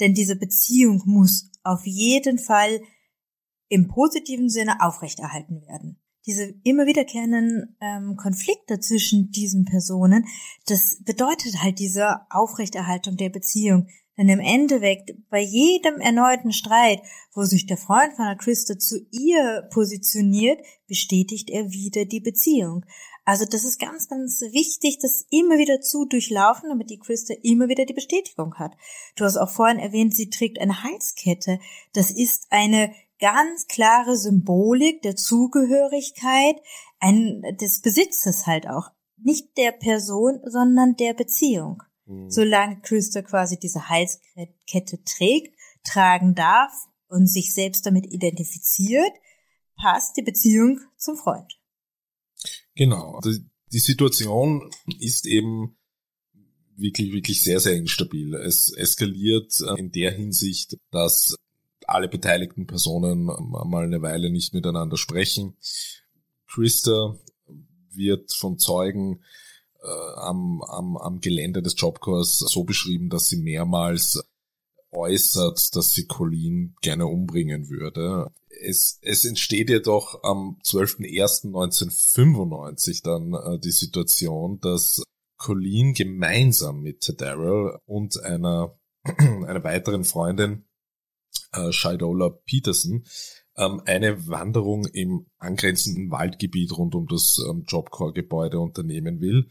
denn 0.00 0.14
diese 0.14 0.36
Beziehung 0.36 1.02
muss 1.04 1.50
auf 1.62 1.86
jeden 1.86 2.38
Fall 2.38 2.80
im 3.68 3.88
positiven 3.88 4.48
Sinne 4.48 4.80
aufrechterhalten 4.80 5.62
werden. 5.62 5.98
Diese 6.26 6.54
immer 6.62 6.86
wiederkehrenden 6.86 7.76
ähm, 7.80 8.16
Konflikte 8.16 8.78
zwischen 8.80 9.30
diesen 9.32 9.64
Personen, 9.64 10.26
das 10.66 10.98
bedeutet 11.04 11.62
halt 11.62 11.78
diese 11.78 12.20
Aufrechterhaltung 12.30 13.16
der 13.16 13.30
Beziehung. 13.30 13.88
Denn 14.18 14.28
im 14.28 14.40
Endeffekt, 14.40 15.12
bei 15.30 15.40
jedem 15.40 15.96
erneuten 15.96 16.52
Streit, 16.52 17.00
wo 17.34 17.44
sich 17.44 17.66
der 17.66 17.78
Freund 17.78 18.12
von 18.14 18.26
der 18.26 18.36
Christa 18.36 18.78
zu 18.78 18.98
ihr 19.10 19.68
positioniert, 19.72 20.60
bestätigt 20.86 21.48
er 21.50 21.70
wieder 21.70 22.04
die 22.04 22.20
Beziehung. 22.20 22.84
Also 23.32 23.46
das 23.46 23.64
ist 23.64 23.80
ganz, 23.80 24.08
ganz 24.08 24.42
wichtig, 24.42 24.98
das 24.98 25.24
immer 25.30 25.56
wieder 25.56 25.80
zu 25.80 26.04
durchlaufen, 26.04 26.68
damit 26.68 26.90
die 26.90 26.98
Christa 26.98 27.32
immer 27.42 27.68
wieder 27.68 27.86
die 27.86 27.94
Bestätigung 27.94 28.56
hat. 28.56 28.76
Du 29.16 29.24
hast 29.24 29.38
auch 29.38 29.48
vorhin 29.48 29.78
erwähnt, 29.78 30.14
sie 30.14 30.28
trägt 30.28 30.60
eine 30.60 30.82
Halskette. 30.82 31.58
Das 31.94 32.10
ist 32.10 32.48
eine 32.50 32.94
ganz 33.18 33.68
klare 33.68 34.18
Symbolik 34.18 35.00
der 35.00 35.16
Zugehörigkeit, 35.16 36.56
ein, 37.00 37.40
des 37.58 37.80
Besitzes 37.80 38.46
halt 38.46 38.68
auch. 38.68 38.90
Nicht 39.16 39.56
der 39.56 39.72
Person, 39.72 40.42
sondern 40.44 40.96
der 40.96 41.14
Beziehung. 41.14 41.82
Mhm. 42.04 42.30
Solange 42.30 42.82
Christa 42.82 43.22
quasi 43.22 43.58
diese 43.58 43.88
Halskette 43.88 45.02
trägt, 45.04 45.56
tragen 45.84 46.34
darf 46.34 46.70
und 47.08 47.28
sich 47.28 47.54
selbst 47.54 47.86
damit 47.86 48.12
identifiziert, 48.12 49.14
passt 49.80 50.18
die 50.18 50.22
Beziehung 50.22 50.80
zum 50.98 51.16
Freund. 51.16 51.61
Genau. 52.74 53.20
Die, 53.24 53.44
die 53.72 53.78
Situation 53.78 54.70
ist 54.98 55.26
eben 55.26 55.76
wirklich, 56.76 57.12
wirklich 57.12 57.42
sehr, 57.42 57.60
sehr 57.60 57.76
instabil. 57.76 58.34
Es 58.34 58.72
eskaliert 58.72 59.52
äh, 59.60 59.78
in 59.78 59.90
der 59.92 60.12
Hinsicht, 60.12 60.76
dass 60.90 61.36
alle 61.86 62.08
beteiligten 62.08 62.66
Personen 62.66 63.24
mal 63.24 63.84
eine 63.84 64.02
Weile 64.02 64.30
nicht 64.30 64.54
miteinander 64.54 64.96
sprechen. 64.96 65.56
Christa 66.46 67.18
wird 67.90 68.32
von 68.32 68.58
Zeugen 68.58 69.22
äh, 69.82 70.14
am, 70.16 70.62
am, 70.62 70.96
am 70.96 71.20
Gelände 71.20 71.62
des 71.62 71.74
Jobcores 71.76 72.38
so 72.38 72.64
beschrieben, 72.64 73.10
dass 73.10 73.28
sie 73.28 73.36
mehrmals 73.36 74.22
äußert, 74.92 75.74
dass 75.74 75.92
sie 75.92 76.06
Colleen 76.06 76.76
gerne 76.80 77.06
umbringen 77.06 77.68
würde. 77.68 78.30
Es, 78.48 79.00
es 79.02 79.24
entsteht 79.24 79.70
jedoch 79.70 80.22
am 80.22 80.60
12.01.1995 80.64 83.02
dann 83.02 83.34
äh, 83.34 83.58
die 83.58 83.72
Situation, 83.72 84.60
dass 84.60 85.02
Colleen 85.38 85.94
gemeinsam 85.94 86.82
mit 86.82 87.12
Daryl 87.20 87.76
und 87.86 88.22
einer, 88.22 88.78
einer 89.04 89.64
weiteren 89.64 90.04
Freundin, 90.04 90.68
äh, 91.52 91.72
Shidola 91.72 92.28
Peterson, 92.44 93.04
ähm, 93.56 93.80
eine 93.86 94.28
Wanderung 94.28 94.84
im 94.86 95.26
angrenzenden 95.38 96.10
Waldgebiet 96.10 96.76
rund 96.76 96.94
um 96.94 97.06
das 97.06 97.38
ähm, 97.48 97.64
Jobcore-Gebäude 97.66 98.60
unternehmen 98.60 99.20
will 99.20 99.48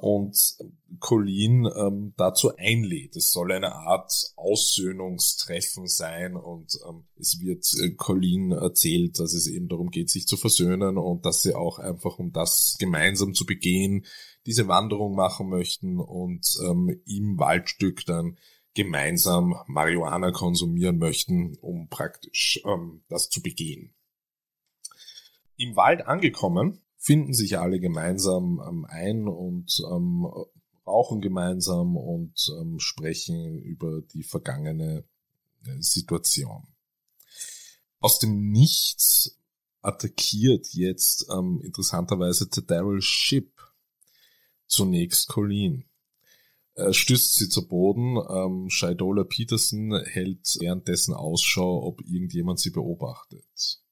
und 0.00 0.56
Colleen 0.98 1.68
ähm, 1.76 2.14
dazu 2.16 2.56
einlädt. 2.56 3.16
Es 3.16 3.30
soll 3.30 3.52
eine 3.52 3.74
Art 3.74 4.12
Aussöhnungstreffen 4.36 5.86
sein 5.86 6.36
und 6.36 6.78
ähm, 6.88 7.04
es 7.18 7.40
wird 7.40 7.64
äh, 7.80 7.94
Colleen 7.94 8.52
erzählt, 8.52 9.18
dass 9.18 9.32
es 9.32 9.46
eben 9.46 9.68
darum 9.68 9.90
geht, 9.90 10.10
sich 10.10 10.26
zu 10.26 10.36
versöhnen 10.36 10.98
und 10.98 11.24
dass 11.24 11.42
sie 11.42 11.54
auch 11.54 11.78
einfach, 11.78 12.18
um 12.18 12.32
das 12.32 12.76
gemeinsam 12.78 13.34
zu 13.34 13.46
begehen, 13.46 14.04
diese 14.46 14.68
Wanderung 14.68 15.14
machen 15.14 15.48
möchten 15.48 15.98
und 15.98 16.46
ähm, 16.64 17.00
im 17.06 17.38
Waldstück 17.38 18.04
dann 18.06 18.36
gemeinsam 18.74 19.56
Marihuana 19.66 20.30
konsumieren 20.30 20.98
möchten, 20.98 21.56
um 21.60 21.88
praktisch 21.88 22.60
ähm, 22.64 23.02
das 23.08 23.28
zu 23.28 23.42
begehen. 23.42 23.94
Im 25.56 25.76
Wald 25.76 26.06
angekommen, 26.06 26.80
finden 27.00 27.32
sich 27.32 27.58
alle 27.58 27.80
gemeinsam 27.80 28.62
ähm, 28.68 28.84
ein 28.84 29.26
und 29.26 29.80
ähm, 29.90 30.26
rauchen 30.86 31.22
gemeinsam 31.22 31.96
und 31.96 32.34
ähm, 32.60 32.78
sprechen 32.78 33.58
über 33.62 34.02
die 34.02 34.22
vergangene 34.22 35.04
äh, 35.64 35.80
Situation. 35.80 36.68
Aus 38.00 38.18
dem 38.18 38.50
Nichts 38.50 39.40
attackiert 39.80 40.68
jetzt 40.74 41.26
ähm, 41.32 41.62
interessanterweise 41.64 42.48
Daryl 42.48 43.00
Ship 43.00 43.50
zunächst 44.66 45.28
Colleen. 45.28 45.86
Er 46.74 46.92
stößt 46.92 47.34
sie 47.34 47.48
zu 47.48 47.66
Boden. 47.66 48.18
Ähm, 48.28 48.68
Scheidola 48.68 49.24
Peterson 49.24 49.98
hält 50.04 50.56
währenddessen 50.60 51.14
Ausschau, 51.14 51.82
ob 51.82 52.02
irgendjemand 52.02 52.60
sie 52.60 52.70
beobachtet. 52.70 53.82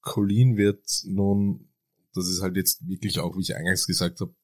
Colleen 0.00 0.56
wird 0.56 0.84
nun, 1.04 1.68
das 2.16 2.28
ist 2.28 2.42
halt 2.42 2.56
jetzt 2.56 2.86
wirklich 2.86 3.18
auch, 3.18 3.36
wie 3.36 3.42
ich 3.42 3.54
eingangs 3.54 3.86
gesagt 3.86 4.20
habe, 4.20 4.34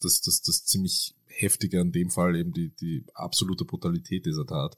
das, 0.00 0.20
das, 0.20 0.42
das 0.42 0.64
ziemlich 0.64 1.14
heftige 1.26 1.80
an 1.80 1.92
dem 1.92 2.10
Fall 2.10 2.36
eben 2.36 2.52
die, 2.52 2.74
die 2.74 3.04
absolute 3.14 3.64
Brutalität 3.64 4.26
dieser 4.26 4.46
Tat. 4.46 4.76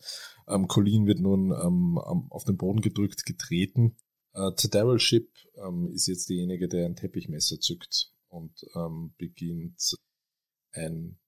Ähm, 0.48 0.66
Colleen 0.66 1.06
wird 1.06 1.20
nun 1.20 1.52
ähm, 1.52 1.98
auf 1.98 2.44
den 2.44 2.56
Boden 2.56 2.80
gedrückt, 2.80 3.24
getreten. 3.24 3.96
Äh, 4.32 4.50
Daryl 4.70 4.98
Ship 4.98 5.28
ähm, 5.56 5.90
ist 5.92 6.06
jetzt 6.06 6.28
derjenige, 6.28 6.68
der 6.68 6.86
ein 6.86 6.96
Teppichmesser 6.96 7.60
zückt 7.60 8.12
und 8.28 8.64
ähm, 8.74 9.14
beginnt 9.18 9.94
ein 10.72 11.18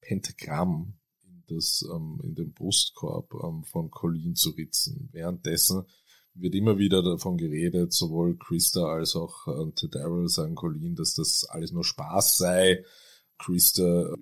Pentagramm 0.00 0.98
in, 1.22 1.44
das, 1.46 1.84
ähm, 1.92 2.20
in 2.22 2.34
den 2.34 2.52
Brustkorb 2.52 3.32
ähm, 3.42 3.64
von 3.64 3.90
Colleen 3.90 4.34
zu 4.34 4.50
ritzen. 4.50 5.08
Währenddessen 5.12 5.84
wird 6.40 6.54
immer 6.54 6.78
wieder 6.78 7.02
davon 7.02 7.36
geredet, 7.36 7.92
sowohl 7.92 8.36
Krista 8.36 8.84
als 8.84 9.16
auch 9.16 9.46
äh, 9.48 9.88
Daryl 9.88 10.28
sagen 10.28 10.54
Colleen, 10.54 10.94
dass 10.94 11.14
das 11.14 11.44
alles 11.48 11.72
nur 11.72 11.84
Spaß 11.84 12.38
sei. 12.38 12.84
Krista 13.38 14.14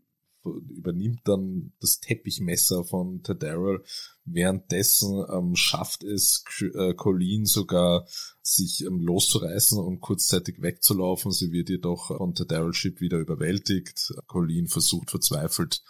übernimmt 0.47 1.21
dann 1.25 1.73
das 1.81 2.01
Teppichmesser 2.01 2.85
von 2.85 3.23
Tadaryl. 3.23 3.83
Währenddessen 4.25 5.25
ähm, 5.33 5.57
schafft 5.57 6.05
es 6.05 6.45
äh, 6.61 6.95
Colleen 6.95 7.47
sogar, 7.47 8.07
sich 8.43 8.85
ähm, 8.85 9.01
loszureißen 9.01 9.79
und 9.79 10.01
kurzzeitig 10.01 10.63
wegzulaufen. 10.63 11.33
Sie 11.33 11.53
wird 11.53 11.69
jedoch 11.69 12.17
von 12.17 12.35
Tadaryl 12.35 12.75
Ship 12.75 13.01
wieder 13.01 13.19
überwältigt. 13.19 14.15
Colleen 14.27 14.69
versucht 14.69 15.11
verzweifelt, 15.11 15.83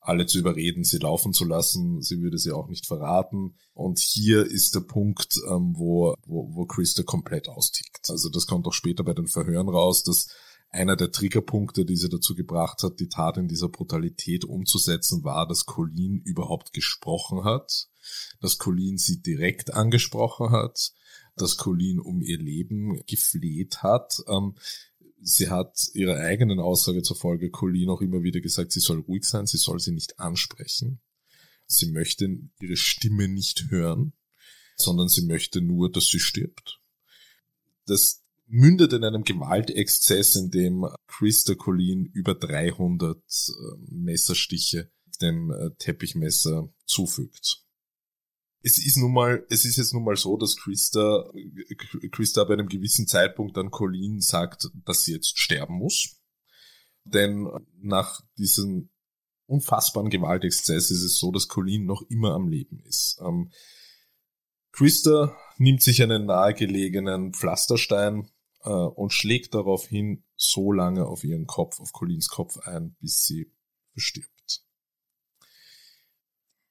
alle 0.00 0.26
zu 0.26 0.38
überreden, 0.38 0.84
sie 0.84 0.98
laufen 0.98 1.32
zu 1.32 1.44
lassen. 1.44 2.00
Sie 2.00 2.20
würde 2.20 2.38
sie 2.38 2.52
auch 2.52 2.68
nicht 2.68 2.86
verraten. 2.86 3.54
Und 3.74 3.98
hier 3.98 4.44
ist 4.46 4.74
der 4.74 4.80
Punkt, 4.80 5.36
ähm, 5.48 5.74
wo, 5.76 6.14
wo, 6.26 6.54
wo 6.54 6.66
Krista 6.66 7.02
komplett 7.02 7.48
austickt. 7.48 8.08
Also 8.08 8.30
das 8.30 8.46
kommt 8.46 8.66
auch 8.66 8.72
später 8.72 9.04
bei 9.04 9.12
den 9.12 9.26
Verhören 9.26 9.68
raus, 9.68 10.02
dass 10.02 10.28
einer 10.70 10.96
der 10.96 11.10
Triggerpunkte, 11.10 11.84
die 11.84 11.96
sie 11.96 12.08
dazu 12.08 12.34
gebracht 12.34 12.82
hat, 12.82 13.00
die 13.00 13.08
Tat 13.08 13.36
in 13.36 13.48
dieser 13.48 13.68
Brutalität 13.68 14.44
umzusetzen, 14.44 15.24
war, 15.24 15.46
dass 15.46 15.66
Colleen 15.66 16.20
überhaupt 16.24 16.72
gesprochen 16.72 17.44
hat, 17.44 17.88
dass 18.40 18.58
Colleen 18.58 18.96
sie 18.96 19.20
direkt 19.20 19.74
angesprochen 19.74 20.50
hat, 20.50 20.92
dass 21.36 21.56
Colleen 21.56 21.98
um 21.98 22.22
ihr 22.22 22.38
Leben 22.38 23.02
gefleht 23.06 23.82
hat. 23.82 24.22
Ähm, 24.28 24.54
sie 25.22 25.48
hat 25.48 25.90
ihrer 25.94 26.16
eigenen 26.16 26.60
Aussage 26.60 27.02
zur 27.02 27.16
Folge 27.16 27.50
Colleen 27.50 27.90
auch 27.90 28.00
immer 28.00 28.22
wieder 28.22 28.40
gesagt, 28.40 28.72
sie 28.72 28.80
soll 28.80 29.00
ruhig 29.00 29.24
sein, 29.24 29.46
sie 29.46 29.58
soll 29.58 29.80
sie 29.80 29.92
nicht 29.92 30.18
ansprechen. 30.18 31.00
Sie 31.66 31.90
möchte 31.90 32.28
ihre 32.60 32.76
Stimme 32.76 33.28
nicht 33.28 33.70
hören, 33.70 34.12
sondern 34.76 35.08
sie 35.08 35.26
möchte 35.26 35.60
nur, 35.60 35.90
dass 35.90 36.08
sie 36.08 36.18
stirbt. 36.18 36.80
Das 37.86 38.22
mündet 38.46 38.92
in 38.92 39.04
einem 39.04 39.22
Gewaltexzess, 39.22 40.36
in 40.36 40.50
dem 40.50 40.86
Christa 41.06 41.54
Colleen 41.54 42.06
über 42.06 42.34
300 42.34 43.16
äh, 43.16 43.52
Messerstiche 43.88 44.90
dem 45.20 45.50
äh, 45.52 45.70
Teppichmesser 45.78 46.72
zufügt. 46.86 47.64
Es 48.62 48.78
ist 48.78 48.98
nun 48.98 49.12
mal, 49.12 49.46
es 49.48 49.64
ist 49.64 49.76
jetzt 49.76 49.94
nun 49.94 50.04
mal 50.04 50.16
so, 50.16 50.36
dass 50.36 50.56
Christa, 50.56 51.30
Christa 52.10 52.44
bei 52.44 52.54
einem 52.54 52.68
gewissen 52.68 53.06
Zeitpunkt 53.06 53.56
an 53.56 53.70
Colleen 53.70 54.20
sagt, 54.20 54.68
dass 54.84 55.04
sie 55.04 55.12
jetzt 55.12 55.38
sterben 55.38 55.74
muss. 55.74 56.20
Denn 57.04 57.48
nach 57.80 58.20
diesem 58.36 58.90
unfassbaren 59.46 60.10
Gewaltexzess 60.10 60.90
ist 60.90 61.02
es 61.02 61.18
so, 61.18 61.32
dass 61.32 61.48
Colleen 61.48 61.86
noch 61.86 62.02
immer 62.08 62.34
am 62.34 62.48
Leben 62.48 62.80
ist. 62.80 63.18
Ähm, 63.24 63.50
Christa 64.72 65.36
nimmt 65.56 65.82
sich 65.82 66.02
einen 66.02 66.26
nahegelegenen 66.26 67.32
Pflasterstein, 67.32 68.30
äh, 68.64 68.70
und 68.70 69.12
schlägt 69.12 69.54
daraufhin 69.54 70.24
so 70.36 70.72
lange 70.72 71.06
auf 71.06 71.24
ihren 71.24 71.46
Kopf, 71.46 71.80
auf 71.80 71.92
Collins 71.92 72.28
Kopf 72.28 72.58
ein, 72.58 72.96
bis 73.00 73.24
sie 73.24 73.52
verstirbt. 73.92 74.39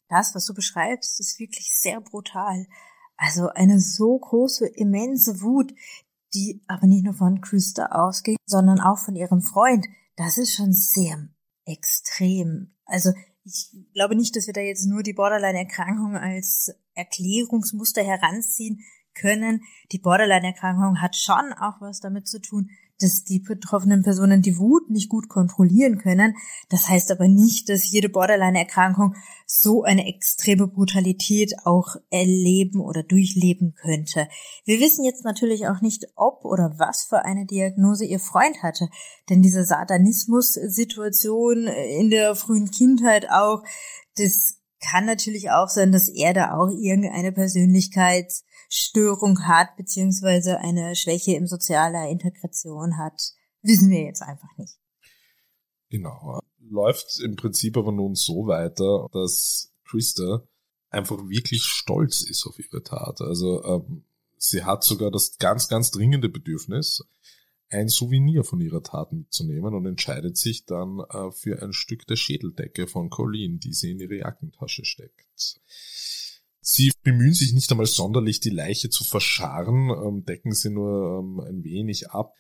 Das, 0.09 0.35
was 0.35 0.45
du 0.45 0.53
beschreibst, 0.53 1.19
ist 1.19 1.39
wirklich 1.39 1.69
sehr 1.73 2.01
brutal. 2.01 2.67
Also 3.15 3.49
eine 3.49 3.79
so 3.79 4.17
große, 4.17 4.67
immense 4.67 5.41
Wut, 5.41 5.73
die 6.33 6.63
aber 6.67 6.87
nicht 6.87 7.05
nur 7.05 7.13
von 7.13 7.41
Krista 7.41 7.87
ausgeht, 7.87 8.37
sondern 8.45 8.79
auch 8.79 8.97
von 8.97 9.15
ihrem 9.15 9.41
Freund. 9.41 9.85
Das 10.15 10.37
ist 10.37 10.53
schon 10.53 10.73
sehr 10.73 11.29
extrem. 11.65 12.75
Also 12.85 13.11
ich 13.43 13.71
glaube 13.93 14.15
nicht, 14.15 14.35
dass 14.35 14.47
wir 14.47 14.53
da 14.53 14.61
jetzt 14.61 14.85
nur 14.85 15.03
die 15.03 15.13
Borderline-Erkrankung 15.13 16.15
als 16.15 16.71
Erklärungsmuster 16.93 18.03
heranziehen 18.03 18.81
können. 19.13 19.61
Die 19.91 19.99
Borderline-Erkrankung 19.99 21.01
hat 21.01 21.15
schon 21.15 21.53
auch 21.53 21.81
was 21.81 21.99
damit 21.99 22.27
zu 22.27 22.41
tun, 22.41 22.69
dass 23.01 23.23
die 23.23 23.39
betroffenen 23.39 24.03
Personen 24.03 24.41
die 24.41 24.57
Wut 24.57 24.89
nicht 24.89 25.09
gut 25.09 25.29
kontrollieren 25.29 25.97
können. 25.97 26.35
Das 26.69 26.89
heißt 26.89 27.11
aber 27.11 27.27
nicht, 27.27 27.69
dass 27.69 27.89
jede 27.89 28.09
Borderline-Erkrankung 28.09 29.15
so 29.45 29.83
eine 29.83 30.07
extreme 30.07 30.67
Brutalität 30.67 31.65
auch 31.65 31.95
erleben 32.09 32.81
oder 32.81 33.03
durchleben 33.03 33.73
könnte. 33.73 34.27
Wir 34.65 34.79
wissen 34.79 35.05
jetzt 35.05 35.25
natürlich 35.25 35.67
auch 35.67 35.81
nicht, 35.81 36.07
ob 36.15 36.45
oder 36.45 36.75
was 36.77 37.03
für 37.03 37.25
eine 37.25 37.45
Diagnose 37.45 38.05
ihr 38.05 38.19
Freund 38.19 38.61
hatte, 38.61 38.89
denn 39.29 39.41
diese 39.41 39.63
Satanismus-Situation 39.63 41.67
in 41.67 42.09
der 42.09 42.35
frühen 42.35 42.69
Kindheit 42.69 43.29
auch, 43.29 43.63
das 44.17 44.55
kann 44.81 45.05
natürlich 45.05 45.51
auch 45.51 45.69
sein, 45.69 45.91
dass 45.91 46.09
er 46.09 46.33
da 46.33 46.57
auch 46.57 46.69
irgendeine 46.69 47.31
Persönlichkeits 47.31 48.43
Störung 48.69 49.47
hat, 49.47 49.75
beziehungsweise 49.77 50.59
eine 50.59 50.95
Schwäche 50.95 51.33
im 51.33 51.47
sozialer 51.47 52.07
Integration 52.07 52.97
hat, 52.97 53.33
wissen 53.61 53.89
wir 53.89 54.03
jetzt 54.03 54.21
einfach 54.21 54.55
nicht. 54.57 54.77
Genau. 55.89 56.39
Läuft 56.59 57.19
im 57.19 57.35
Prinzip 57.35 57.75
aber 57.77 57.91
nun 57.91 58.13
so 58.13 58.45
weiter, 58.45 59.09
dass 59.11 59.73
Krista 59.85 60.43
einfach 60.89 61.17
wirklich 61.27 61.63
stolz 61.63 62.21
ist 62.21 62.45
auf 62.45 62.59
ihre 62.59 62.83
Tat. 62.83 63.21
Also 63.21 63.63
ähm, 63.63 64.03
sie 64.37 64.63
hat 64.63 64.83
sogar 64.83 65.09
das 65.09 65.37
ganz, 65.39 65.67
ganz 65.67 65.89
dringende 65.89 66.29
Bedürfnis, 66.29 67.03
ein 67.69 67.87
Souvenir 67.87 68.43
von 68.43 68.61
ihrer 68.61 68.83
Tat 68.83 69.13
mitzunehmen 69.13 69.73
und 69.73 69.85
entscheidet 69.85 70.37
sich 70.37 70.65
dann 70.65 70.99
äh, 71.09 71.31
für 71.31 71.61
ein 71.61 71.73
Stück 71.73 72.05
der 72.07 72.15
Schädeldecke 72.15 72.87
von 72.87 73.09
Colleen, 73.09 73.59
die 73.59 73.73
sie 73.73 73.91
in 73.91 73.99
ihre 73.99 74.17
Jackentasche 74.17 74.85
steckt. 74.85 75.59
Sie 76.61 76.91
bemühen 77.03 77.33
sich 77.33 77.53
nicht 77.53 77.71
einmal 77.71 77.85
sonderlich, 77.85 78.39
die 78.39 78.49
Leiche 78.49 78.89
zu 78.89 79.03
verscharren, 79.03 79.89
ähm, 79.89 80.25
decken 80.25 80.53
sie 80.53 80.69
nur 80.69 81.19
ähm, 81.19 81.39
ein 81.39 81.63
wenig 81.63 82.11
ab, 82.11 82.33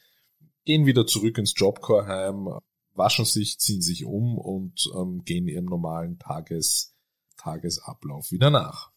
gehen 0.65 0.85
wieder 0.85 1.07
zurück 1.07 1.37
ins 1.37 1.53
Jobcore-Heim, 1.55 2.49
waschen 2.93 3.25
sich, 3.25 3.59
ziehen 3.59 3.81
sich 3.81 4.05
um 4.05 4.37
und 4.37 4.89
ähm, 4.95 5.23
gehen 5.23 5.47
ihrem 5.47 5.65
normalen 5.65 6.19
Tages, 6.19 6.93
Tagesablauf 7.37 8.31
wieder 8.31 8.49
nach. 8.49 8.91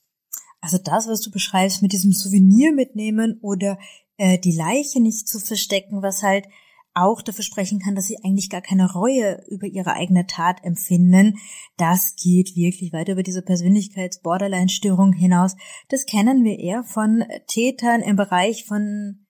Also 0.61 0.78
das, 0.78 1.08
was 1.08 1.20
du 1.20 1.30
beschreibst 1.30 1.82
mit 1.82 1.92
diesem 1.92 2.12
Souvenir 2.12 2.72
mitnehmen 2.72 3.38
oder 3.40 3.78
äh, 4.16 4.38
die 4.38 4.52
Leiche 4.52 5.00
nicht 5.00 5.28
zu 5.28 5.38
verstecken, 5.38 6.02
was 6.02 6.22
halt 6.22 6.46
auch 6.94 7.22
dafür 7.22 7.44
sprechen 7.44 7.78
kann, 7.78 7.94
dass 7.94 8.07
sie 8.07 8.18
eigentlich 8.22 8.50
gar 8.50 8.61
keine 8.61 8.92
Reue 8.92 9.42
über 9.48 9.66
ihre 9.66 9.94
eigene 9.94 10.26
Tat 10.26 10.64
empfinden. 10.64 11.38
Das 11.76 12.16
geht 12.16 12.55
wirklich 12.57 12.92
weit 12.92 13.09
über 13.09 13.22
diese 13.22 13.42
Persönlichkeits-Borderline-Störung 13.42 15.12
hinaus. 15.12 15.57
Das 15.88 16.07
kennen 16.07 16.44
wir 16.44 16.59
eher 16.59 16.85
von 16.85 17.24
Tätern 17.46 18.02
im 18.02 18.16
Bereich 18.16 18.64
von 18.66 19.26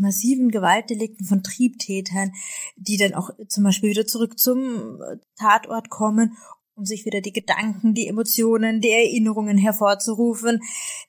massiven 0.00 0.48
Gewaltdelikten 0.48 1.26
von 1.26 1.42
Triebtätern, 1.42 2.32
die 2.76 2.96
dann 2.96 3.14
auch 3.14 3.30
zum 3.48 3.64
Beispiel 3.64 3.90
wieder 3.90 4.06
zurück 4.06 4.38
zum 4.38 4.98
Tatort 5.36 5.90
kommen 5.90 6.36
um 6.76 6.84
sich 6.84 7.04
wieder 7.04 7.20
die 7.20 7.32
Gedanken, 7.32 7.94
die 7.94 8.08
Emotionen, 8.08 8.80
die 8.80 8.90
Erinnerungen 8.90 9.56
hervorzurufen. 9.58 10.60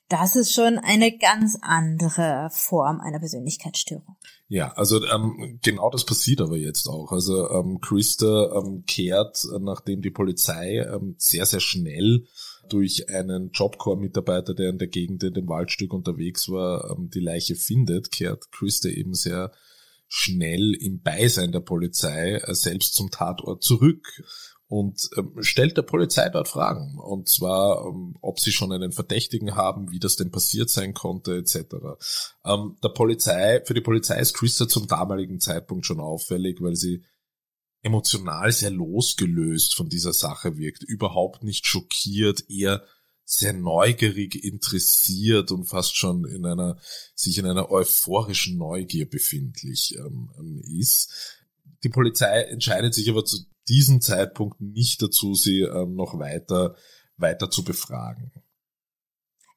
Das 0.09 0.35
ist 0.35 0.53
schon 0.53 0.77
eine 0.77 1.17
ganz 1.17 1.57
andere 1.61 2.49
Form 2.51 2.99
einer 3.01 3.19
Persönlichkeitsstörung. 3.19 4.15
Ja, 4.47 4.71
also 4.73 5.03
ähm, 5.03 5.59
genau 5.63 5.89
das 5.89 6.05
passiert 6.05 6.41
aber 6.41 6.57
jetzt 6.57 6.87
auch. 6.87 7.11
Also 7.11 7.49
ähm, 7.49 7.79
Christa 7.81 8.59
ähm, 8.59 8.83
kehrt, 8.85 9.43
äh, 9.53 9.59
nachdem 9.59 10.01
die 10.01 10.11
Polizei 10.11 10.77
ähm, 10.77 11.15
sehr, 11.17 11.47
sehr 11.47 11.61
schnell 11.61 12.25
durch 12.69 13.09
einen 13.09 13.51
Jobcore-Mitarbeiter, 13.51 14.53
der 14.53 14.69
in 14.69 14.77
der 14.77 14.87
Gegend 14.87 15.23
in 15.23 15.33
dem 15.33 15.47
Waldstück 15.47 15.93
unterwegs 15.93 16.47
war, 16.49 16.91
ähm, 16.91 17.09
die 17.09 17.19
Leiche 17.19 17.55
findet, 17.55 18.11
kehrt 18.11 18.51
Christa 18.51 18.89
eben 18.89 19.15
sehr 19.15 19.51
schnell 20.07 20.75
im 20.79 21.01
Beisein 21.01 21.51
der 21.51 21.61
Polizei 21.61 22.35
äh, 22.35 22.53
selbst 22.53 22.93
zum 22.93 23.09
Tatort 23.09 23.63
zurück 23.63 24.23
und 24.67 25.09
ähm, 25.15 25.31
stellt 25.41 25.77
der 25.77 25.83
Polizei 25.83 26.29
dort 26.29 26.47
Fragen. 26.47 26.97
Und 26.97 27.29
zwar, 27.29 27.85
ähm, 27.85 28.15
ob 28.21 28.39
sie 28.39 28.51
schon 28.51 28.71
einen 28.71 28.91
Verdächtigen 28.91 29.55
haben, 29.55 29.91
wie 29.91 29.99
das 29.99 30.15
denn 30.15 30.31
passiert 30.31 30.69
sein 30.69 30.93
konnte, 30.93 31.37
etc. 31.37 31.75
Ähm, 32.43 32.77
der 32.83 32.89
Polizei, 32.89 33.61
für 33.65 33.73
die 33.73 33.81
Polizei 33.81 34.19
ist 34.19 34.33
Christa 34.33 34.67
zum 34.67 34.87
damaligen 34.87 35.39
Zeitpunkt 35.39 35.85
schon 35.85 35.99
auffällig, 35.99 36.61
weil 36.61 36.75
sie 36.75 37.03
emotional 37.83 38.51
sehr 38.51 38.71
losgelöst 38.71 39.75
von 39.75 39.89
dieser 39.89 40.13
Sache 40.13 40.57
wirkt, 40.57 40.81
überhaupt 40.81 41.43
nicht 41.43 41.67
schockiert, 41.67 42.49
eher 42.49 42.83
sehr 43.23 43.53
neugierig, 43.53 44.43
interessiert 44.43 45.51
und 45.51 45.65
fast 45.65 45.95
schon 45.95 46.25
in 46.25 46.45
einer, 46.45 46.77
sich 47.13 47.37
in 47.37 47.45
einer 47.45 47.69
euphorischen 47.69 48.57
Neugier 48.57 49.07
befindlich 49.07 49.95
ähm, 49.97 50.61
ist. 50.79 51.11
Die 51.83 51.89
Polizei 51.89 52.41
entscheidet 52.43 52.95
sich 52.95 53.09
aber 53.09 53.25
zu 53.25 53.45
diesem 53.67 54.01
Zeitpunkt 54.01 54.59
nicht 54.61 55.01
dazu, 55.01 55.33
sie 55.35 55.61
ähm, 55.61 55.95
noch 55.95 56.17
weiter, 56.19 56.75
weiter 57.17 57.49
zu 57.49 57.63
befragen. 57.63 58.31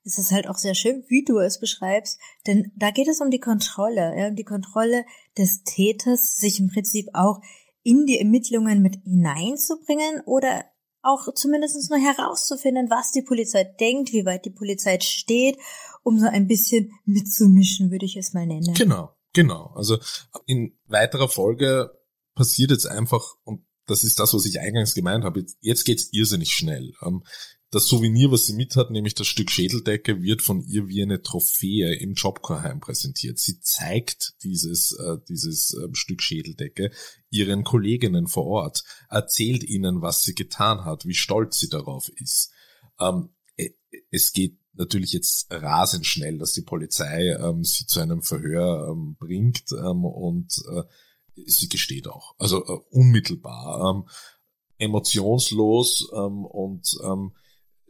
Es 0.04 0.16
ist 0.16 0.30
halt 0.30 0.48
auch 0.48 0.56
sehr 0.56 0.74
schön, 0.74 1.04
wie 1.08 1.24
du 1.24 1.38
es 1.38 1.60
beschreibst, 1.60 2.18
denn 2.46 2.72
da 2.76 2.90
geht 2.90 3.08
es 3.08 3.20
um 3.20 3.30
die 3.30 3.40
Kontrolle, 3.40 4.18
ja, 4.18 4.28
um 4.28 4.36
die 4.36 4.44
Kontrolle 4.44 5.04
des 5.36 5.64
Täters, 5.64 6.36
sich 6.36 6.60
im 6.60 6.68
Prinzip 6.68 7.08
auch 7.12 7.40
in 7.82 8.06
die 8.06 8.18
Ermittlungen 8.18 8.80
mit 8.80 8.96
hineinzubringen 9.04 10.22
oder 10.24 10.64
auch 11.02 11.32
zumindest 11.34 11.90
nur 11.90 11.98
herauszufinden, 11.98 12.90
was 12.90 13.12
die 13.12 13.22
Polizei 13.22 13.64
denkt, 13.64 14.12
wie 14.12 14.24
weit 14.24 14.44
die 14.44 14.50
Polizei 14.50 14.98
steht, 15.00 15.58
um 16.02 16.18
so 16.18 16.26
ein 16.26 16.46
bisschen 16.46 16.92
mitzumischen, 17.04 17.90
würde 17.90 18.06
ich 18.06 18.16
es 18.16 18.32
mal 18.32 18.46
nennen. 18.46 18.74
Genau, 18.74 19.14
genau. 19.32 19.72
Also 19.74 19.98
in 20.46 20.76
weiterer 20.86 21.28
Folge 21.28 21.90
passiert 22.34 22.70
jetzt 22.70 22.86
einfach, 22.86 23.36
und 23.44 23.64
das 23.88 24.04
ist 24.04 24.20
das, 24.20 24.34
was 24.34 24.46
ich 24.46 24.60
eingangs 24.60 24.94
gemeint 24.94 25.24
habe, 25.24 25.40
jetzt, 25.40 25.56
jetzt 25.60 25.84
geht's 25.84 26.08
irrsinnig 26.12 26.52
schnell. 26.52 26.92
Ähm, 27.02 27.22
das 27.70 27.86
Souvenir, 27.86 28.30
was 28.30 28.46
sie 28.46 28.54
mit 28.54 28.76
hat, 28.76 28.90
nämlich 28.90 29.14
das 29.14 29.26
Stück 29.26 29.50
Schädeldecke, 29.50 30.22
wird 30.22 30.40
von 30.40 30.62
ihr 30.62 30.88
wie 30.88 31.02
eine 31.02 31.20
Trophäe 31.20 31.94
im 31.96 32.14
Jobcore-Heim 32.14 32.80
präsentiert. 32.80 33.38
Sie 33.38 33.60
zeigt 33.60 34.34
dieses, 34.42 34.92
äh, 34.92 35.18
dieses 35.28 35.74
äh, 35.74 35.88
Stück 35.92 36.22
Schädeldecke 36.22 36.90
ihren 37.30 37.64
Kolleginnen 37.64 38.26
vor 38.26 38.46
Ort, 38.46 38.84
erzählt 39.10 39.64
ihnen, 39.64 40.00
was 40.00 40.22
sie 40.22 40.34
getan 40.34 40.84
hat, 40.86 41.04
wie 41.04 41.14
stolz 41.14 41.58
sie 41.58 41.68
darauf 41.68 42.08
ist. 42.16 42.50
Ähm, 43.00 43.34
äh, 43.56 43.70
es 44.10 44.32
geht 44.32 44.58
natürlich 44.72 45.12
jetzt 45.12 45.48
rasend 45.50 46.06
schnell, 46.06 46.38
dass 46.38 46.52
die 46.52 46.62
Polizei 46.62 47.36
ähm, 47.38 47.64
sie 47.64 47.84
zu 47.86 48.00
einem 48.00 48.22
Verhör 48.22 48.88
ähm, 48.90 49.16
bringt 49.18 49.64
ähm, 49.72 50.04
und 50.04 50.54
äh, 50.72 50.84
sie 51.46 51.68
gesteht 51.68 52.08
auch. 52.08 52.34
Also 52.38 52.64
äh, 52.64 52.78
unmittelbar, 52.90 53.94
ähm, 53.94 54.08
emotionslos 54.78 56.10
ähm, 56.14 56.44
und 56.44 56.96
ähm, 57.04 57.32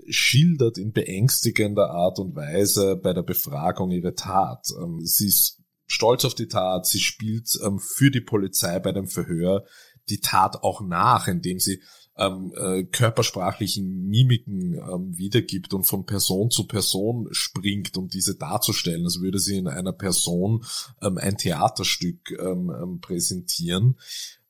schildert 0.08 0.78
in 0.78 0.92
beängstigender 0.92 1.90
Art 1.90 2.18
und 2.18 2.34
Weise 2.34 2.96
bei 2.96 3.12
der 3.12 3.22
Befragung 3.22 3.90
ihre 3.90 4.14
Tat. 4.14 4.68
Ähm, 4.80 5.00
sie 5.04 5.26
ist 5.26 5.62
stolz 5.87 6.24
auf 6.24 6.34
die 6.34 6.48
Tat, 6.48 6.87
sie 6.87 7.00
spielt 7.00 7.50
ähm, 7.64 7.78
für 7.78 8.11
die 8.11 8.20
Polizei 8.20 8.78
bei 8.78 8.92
dem 8.92 9.06
Verhör 9.06 9.64
die 10.08 10.20
Tat 10.20 10.62
auch 10.62 10.80
nach, 10.80 11.28
indem 11.28 11.58
sie 11.58 11.82
ähm, 12.18 12.52
äh, 12.57 12.85
körpersprachlichen 12.85 14.09
Mimiken 14.09 14.74
ähm, 14.74 15.16
wiedergibt 15.16 15.72
und 15.72 15.85
von 15.85 16.04
Person 16.04 16.50
zu 16.50 16.66
Person 16.66 17.28
springt, 17.31 17.96
um 17.96 18.09
diese 18.09 18.35
darzustellen, 18.35 19.04
als 19.04 19.20
würde 19.20 19.38
sie 19.38 19.57
in 19.57 19.68
einer 19.68 19.92
Person 19.92 20.64
ähm, 21.00 21.16
ein 21.18 21.38
Theaterstück 21.38 22.31
ähm, 22.33 22.70
ähm, 22.70 23.00
präsentieren. 23.00 23.98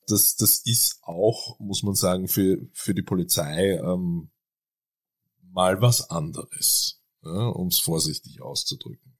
Das, 0.06 0.36
das 0.36 0.60
ist 0.64 1.00
auch, 1.02 1.60
muss 1.60 1.82
man 1.82 1.94
sagen, 1.94 2.28
für, 2.28 2.58
für 2.72 2.94
die 2.94 3.02
Polizei 3.02 3.74
ähm, 3.74 4.30
mal 5.52 5.82
was 5.82 6.08
anderes, 6.10 7.02
ja, 7.22 7.48
um 7.48 7.68
es 7.68 7.80
vorsichtig 7.80 8.40
auszudrücken. 8.40 9.18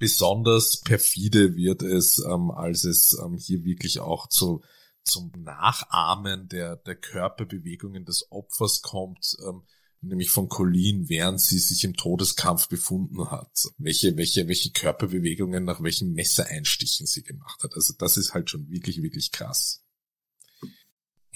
Besonders 0.00 0.80
perfide 0.80 1.54
wird 1.54 1.82
es, 1.82 2.18
ähm, 2.18 2.50
als 2.50 2.82
es 2.84 3.16
ähm, 3.24 3.36
hier 3.36 3.64
wirklich 3.64 4.00
auch 4.00 4.28
zu 4.28 4.62
zum 5.04 5.30
Nachahmen 5.36 6.48
der, 6.48 6.76
der 6.76 6.96
Körperbewegungen 6.96 8.04
des 8.04 8.30
Opfers 8.30 8.82
kommt, 8.82 9.36
ähm, 9.46 9.62
nämlich 10.00 10.30
von 10.30 10.48
Colleen, 10.48 11.08
während 11.08 11.40
sie 11.40 11.58
sich 11.58 11.84
im 11.84 11.94
Todeskampf 11.94 12.68
befunden 12.68 13.30
hat. 13.30 13.68
Welche, 13.78 14.16
welche, 14.16 14.48
welche 14.48 14.72
Körperbewegungen 14.72 15.64
nach 15.64 15.82
welchen 15.82 16.12
Messereinstichen 16.12 17.06
sie 17.06 17.22
gemacht 17.22 17.62
hat. 17.62 17.74
Also 17.74 17.94
das 17.98 18.16
ist 18.16 18.34
halt 18.34 18.50
schon 18.50 18.68
wirklich, 18.70 19.02
wirklich 19.02 19.32
krass. 19.32 19.82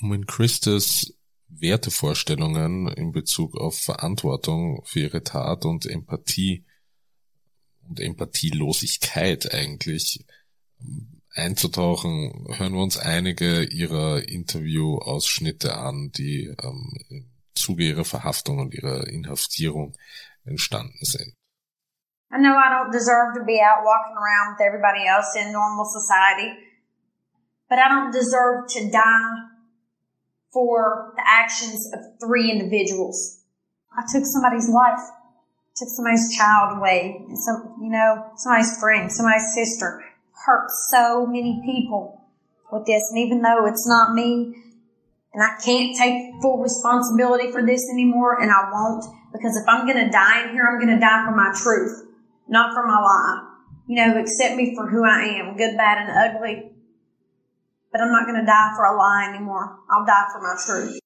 Um 0.00 0.12
in 0.12 0.26
Christus 0.26 1.14
Wertevorstellungen 1.48 2.88
in 2.88 3.12
Bezug 3.12 3.56
auf 3.56 3.78
Verantwortung 3.78 4.82
für 4.84 5.00
ihre 5.00 5.22
Tat 5.24 5.64
und 5.64 5.86
Empathie 5.86 6.64
und 7.88 8.00
Empathielosigkeit 8.00 9.52
eigentlich 9.52 10.26
ähm, 10.80 11.17
einzutauchen, 11.38 12.46
hören 12.56 12.74
wir 12.74 12.82
uns 12.82 12.98
einige 12.98 13.64
ihrer 13.64 14.28
Interviewausschnitte 14.28 15.76
an, 15.76 16.10
die 16.16 16.54
ähm, 16.62 16.92
im 17.08 17.30
Zuge 17.54 17.84
ihrer 17.84 18.04
Verhaftung 18.04 18.58
und 18.58 18.74
ihrer 18.74 19.06
Inhaftierung 19.08 19.94
entstanden 20.44 21.04
sind. 21.04 21.34
I 22.30 22.36
know 22.36 22.52
I 22.52 22.68
don't 22.68 22.92
deserve 22.92 23.34
to 23.38 23.44
be 23.44 23.60
out 23.62 23.84
walking 23.84 24.16
around 24.16 24.58
with 24.58 24.66
everybody 24.66 25.06
else 25.06 25.34
in 25.34 25.50
normal 25.50 25.86
society, 25.86 26.52
but 27.68 27.78
I 27.78 27.88
don't 27.88 28.12
deserve 28.12 28.68
to 28.68 28.90
die 28.90 29.48
for 30.52 31.14
the 31.16 31.24
actions 31.26 31.90
of 31.94 32.00
three 32.20 32.50
individuals. 32.50 33.44
I 33.96 34.02
took 34.12 34.24
somebody's 34.26 34.68
life, 34.68 35.00
took 35.74 35.88
somebody's 35.88 36.36
child 36.36 36.76
away, 36.76 37.24
some, 37.34 37.76
you 37.80 37.90
know, 37.90 38.30
somebody's 38.36 38.78
friend, 38.78 39.10
somebody's 39.10 39.54
sister, 39.54 40.04
hurt 40.48 40.70
so 40.70 41.26
many 41.26 41.60
people 41.64 42.24
with 42.72 42.86
this. 42.86 43.10
And 43.10 43.18
even 43.20 43.42
though 43.42 43.66
it's 43.66 43.86
not 43.86 44.14
me, 44.14 44.56
and 45.34 45.42
I 45.44 45.60
can't 45.62 45.94
take 45.94 46.32
full 46.40 46.62
responsibility 46.62 47.52
for 47.52 47.60
this 47.60 47.84
anymore, 47.92 48.40
and 48.40 48.50
I 48.50 48.70
won't, 48.72 49.04
because 49.32 49.56
if 49.60 49.68
I'm 49.68 49.86
gonna 49.86 50.10
die 50.10 50.48
in 50.48 50.54
here, 50.54 50.64
I'm 50.64 50.80
gonna 50.80 50.98
die 50.98 51.24
for 51.26 51.36
my 51.36 51.52
truth, 51.54 52.08
not 52.48 52.72
for 52.72 52.86
my 52.86 52.98
lie. 52.98 53.44
You 53.86 53.96
know, 53.96 54.20
accept 54.20 54.56
me 54.56 54.74
for 54.74 54.88
who 54.88 55.04
I 55.04 55.38
am, 55.38 55.56
good, 55.56 55.76
bad, 55.76 56.08
and 56.08 56.10
ugly 56.16 56.72
but 57.90 58.00
I'm 58.00 58.12
not 58.12 58.26
going 58.26 58.40
to 58.40 58.46
die 58.46 58.70
for 58.76 58.84
a 58.84 58.96
lie 58.96 59.32
anymore. 59.34 59.78
I'll 59.90 60.04
die 60.04 60.26
for 60.32 60.40
my 60.40 60.56
truth. 60.64 60.98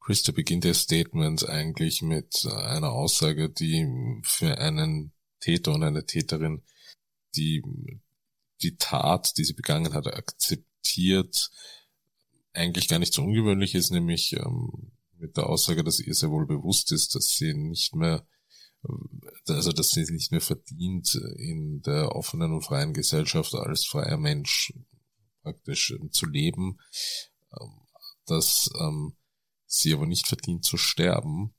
Christa 0.00 0.32
beginnt 0.32 0.66
ihr 0.66 0.74
Statement 0.74 1.48
eigentlich 1.48 2.02
mit 2.02 2.44
äh, 2.44 2.76
einer 2.76 2.92
Aussage, 2.92 3.48
die 3.48 4.20
für 4.22 4.58
einen 4.58 5.12
Täter 5.40 5.72
und 5.72 5.82
eine 5.82 6.04
Täterin, 6.04 6.62
die 7.36 7.62
die 8.62 8.76
Tat, 8.76 9.36
die 9.36 9.44
sie 9.44 9.54
begangen 9.54 9.92
hat, 9.92 10.06
akzeptiert, 10.06 11.50
eigentlich 12.52 12.88
gar 12.88 12.98
nicht 12.98 13.12
so 13.12 13.22
ungewöhnlich 13.22 13.74
ist, 13.74 13.90
nämlich 13.90 14.32
ähm, 14.34 14.92
mit 15.18 15.36
der 15.36 15.48
Aussage, 15.48 15.84
dass 15.84 16.00
ihr 16.00 16.14
sehr 16.14 16.30
wohl 16.30 16.46
bewusst 16.46 16.92
ist, 16.92 17.14
dass 17.14 17.36
sie 17.36 17.54
nicht 17.54 17.94
mehr 17.94 18.26
also 19.48 19.72
dass 19.72 19.90
sie 19.90 20.04
nicht 20.10 20.30
mehr 20.30 20.40
verdient, 20.40 21.14
in 21.36 21.82
der 21.82 22.14
offenen 22.14 22.52
und 22.52 22.62
freien 22.62 22.92
Gesellschaft 22.92 23.54
als 23.54 23.86
freier 23.86 24.18
Mensch 24.18 24.72
praktisch 25.42 25.92
ähm, 25.92 26.10
zu 26.12 26.26
leben, 26.26 26.78
ähm, 27.58 27.80
dass 28.26 28.70
ähm, 28.80 29.16
sie 29.66 29.94
aber 29.94 30.06
nicht 30.06 30.26
verdient 30.26 30.64
zu 30.64 30.76
sterben. 30.76 31.54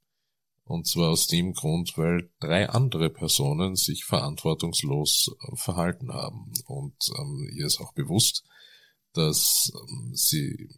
Und 0.66 0.88
zwar 0.88 1.12
aus 1.12 1.28
dem 1.28 1.54
Grund, 1.54 1.96
weil 1.96 2.32
drei 2.40 2.70
andere 2.70 3.10
Personen 3.12 3.76
sich 3.76 4.04
verantwortungslos 4.04 5.36
äh, 5.40 5.56
verhalten 5.56 6.12
haben. 6.12 6.52
Und 6.66 6.98
ähm, 7.18 7.50
ihr 7.54 7.68
ist 7.68 7.80
auch 7.80 7.94
bewusst, 7.94 8.44
dass 9.14 9.72
ähm, 9.74 10.12
sie 10.14 10.70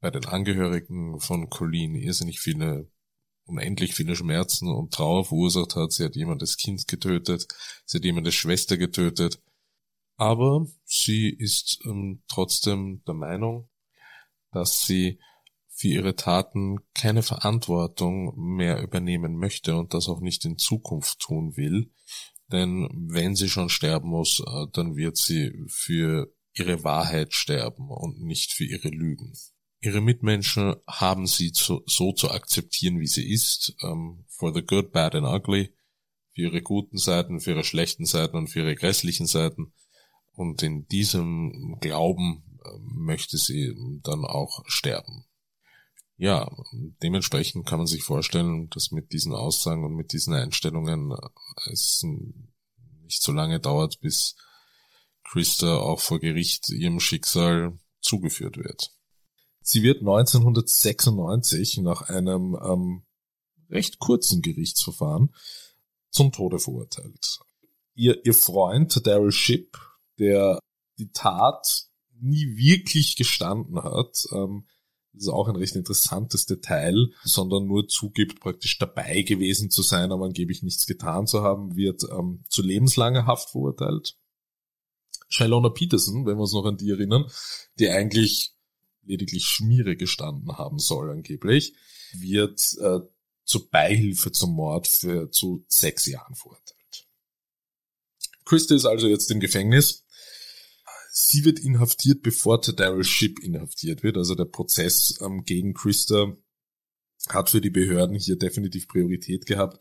bei 0.00 0.10
den 0.10 0.26
Angehörigen 0.26 1.20
von 1.20 1.48
Colleen 1.48 1.94
irrsinnig 1.94 2.40
viele 2.40 2.90
unendlich 3.46 3.94
viele 3.94 4.16
Schmerzen 4.16 4.68
und 4.68 4.92
Trauer 4.92 5.24
verursacht 5.24 5.76
hat. 5.76 5.92
Sie 5.92 6.04
hat 6.04 6.16
jemandes 6.16 6.56
Kind 6.56 6.88
getötet, 6.88 7.46
sie 7.84 7.98
hat 7.98 8.04
jemandes 8.04 8.34
Schwester 8.34 8.76
getötet. 8.76 9.40
Aber 10.16 10.66
sie 10.84 11.28
ist 11.28 11.80
ähm, 11.84 12.22
trotzdem 12.28 13.02
der 13.06 13.14
Meinung, 13.14 13.68
dass 14.50 14.86
sie 14.86 15.20
für 15.76 15.88
ihre 15.88 16.16
Taten 16.16 16.78
keine 16.94 17.22
Verantwortung 17.22 18.32
mehr 18.56 18.82
übernehmen 18.82 19.36
möchte 19.36 19.76
und 19.76 19.92
das 19.92 20.08
auch 20.08 20.20
nicht 20.20 20.46
in 20.46 20.56
Zukunft 20.56 21.18
tun 21.18 21.54
will. 21.58 21.92
Denn 22.50 22.88
wenn 23.10 23.36
sie 23.36 23.50
schon 23.50 23.68
sterben 23.68 24.08
muss, 24.08 24.40
äh, 24.40 24.66
dann 24.72 24.96
wird 24.96 25.18
sie 25.18 25.52
für 25.68 26.32
ihre 26.54 26.82
Wahrheit 26.82 27.34
sterben 27.34 27.90
und 27.90 28.22
nicht 28.22 28.52
für 28.52 28.64
ihre 28.64 28.88
Lügen. 28.88 29.34
Ihre 29.82 30.00
Mitmenschen 30.00 30.76
haben 30.86 31.26
sie 31.26 31.52
zu, 31.52 31.82
so 31.84 32.12
zu 32.12 32.30
akzeptieren, 32.30 32.98
wie 32.98 33.06
sie 33.06 33.30
ist, 33.30 33.76
um, 33.82 33.90
ähm, 33.90 34.24
for 34.28 34.54
the 34.54 34.62
good, 34.62 34.92
bad 34.92 35.14
and 35.14 35.26
ugly, 35.26 35.74
für 36.32 36.42
ihre 36.42 36.62
guten 36.62 36.96
Seiten, 36.96 37.40
für 37.40 37.50
ihre 37.50 37.64
schlechten 37.64 38.06
Seiten 38.06 38.38
und 38.38 38.46
für 38.46 38.60
ihre 38.60 38.76
grässlichen 38.76 39.26
Seiten. 39.26 39.74
Und 40.32 40.62
in 40.62 40.86
diesem 40.88 41.76
Glauben 41.80 42.58
äh, 42.64 42.68
möchte 42.80 43.36
sie 43.36 43.74
dann 44.02 44.24
auch 44.24 44.64
sterben. 44.66 45.25
Ja, 46.18 46.50
dementsprechend 47.02 47.66
kann 47.66 47.78
man 47.78 47.86
sich 47.86 48.02
vorstellen, 48.02 48.70
dass 48.70 48.90
mit 48.90 49.12
diesen 49.12 49.34
Aussagen 49.34 49.84
und 49.84 49.94
mit 49.94 50.12
diesen 50.12 50.32
Einstellungen 50.34 51.12
äh, 51.12 51.70
es 51.70 52.02
nicht 53.02 53.22
so 53.22 53.32
lange 53.32 53.60
dauert, 53.60 54.00
bis 54.00 54.34
Christa 55.24 55.76
auch 55.76 56.00
vor 56.00 56.18
Gericht 56.18 56.70
ihrem 56.70 57.00
Schicksal 57.00 57.78
zugeführt 58.00 58.56
wird. 58.56 58.92
Sie 59.60 59.82
wird 59.82 59.98
1996 60.00 61.78
nach 61.78 62.02
einem 62.02 62.56
ähm, 62.62 63.02
recht 63.68 63.98
kurzen 63.98 64.40
Gerichtsverfahren 64.40 65.34
zum 66.10 66.32
Tode 66.32 66.58
verurteilt. 66.58 67.40
Ihr, 67.94 68.24
ihr 68.24 68.34
Freund 68.34 69.06
Daryl 69.06 69.32
Ship, 69.32 69.76
der 70.18 70.60
die 70.98 71.10
Tat 71.10 71.88
nie 72.20 72.56
wirklich 72.56 73.16
gestanden 73.16 73.82
hat, 73.82 74.24
ähm, 74.32 74.66
das 75.16 75.24
ist 75.24 75.32
auch 75.32 75.48
ein 75.48 75.56
recht 75.56 75.74
interessantes 75.76 76.44
Detail, 76.44 77.08
sondern 77.24 77.66
nur 77.66 77.88
zugibt, 77.88 78.40
praktisch 78.40 78.78
dabei 78.78 79.22
gewesen 79.22 79.70
zu 79.70 79.82
sein, 79.82 80.12
aber 80.12 80.26
angeblich 80.26 80.62
nichts 80.62 80.86
getan 80.86 81.26
zu 81.26 81.42
haben, 81.42 81.74
wird 81.74 82.04
ähm, 82.10 82.44
zu 82.50 82.62
lebenslanger 82.62 83.26
Haft 83.26 83.50
verurteilt. 83.50 84.18
Shalona 85.28 85.70
Peterson, 85.70 86.26
wenn 86.26 86.36
wir 86.36 86.42
uns 86.42 86.52
noch 86.52 86.66
an 86.66 86.76
die 86.76 86.90
erinnern, 86.90 87.30
die 87.78 87.88
eigentlich 87.88 88.54
lediglich 89.04 89.46
Schmiere 89.46 89.96
gestanden 89.96 90.58
haben 90.58 90.78
soll 90.78 91.10
angeblich, 91.10 91.74
wird 92.12 92.60
äh, 92.80 93.00
zur 93.44 93.70
Beihilfe 93.70 94.32
zum 94.32 94.54
Mord 94.54 94.86
für 94.86 95.30
zu 95.30 95.64
sechs 95.68 96.06
Jahren 96.06 96.34
verurteilt. 96.34 97.08
Christie 98.44 98.74
ist 98.74 98.84
also 98.84 99.08
jetzt 99.08 99.30
im 99.30 99.40
Gefängnis 99.40 100.05
Sie 101.18 101.46
wird 101.46 101.58
inhaftiert, 101.58 102.22
bevor 102.22 102.60
Daryl 102.60 103.02
Ship 103.02 103.38
inhaftiert 103.38 104.02
wird. 104.02 104.18
Also 104.18 104.34
der 104.34 104.44
Prozess 104.44 105.18
ähm, 105.22 105.44
gegen 105.46 105.72
Christa 105.72 106.36
hat 107.30 107.48
für 107.48 107.62
die 107.62 107.70
Behörden 107.70 108.18
hier 108.18 108.36
definitiv 108.36 108.86
Priorität 108.86 109.46
gehabt. 109.46 109.80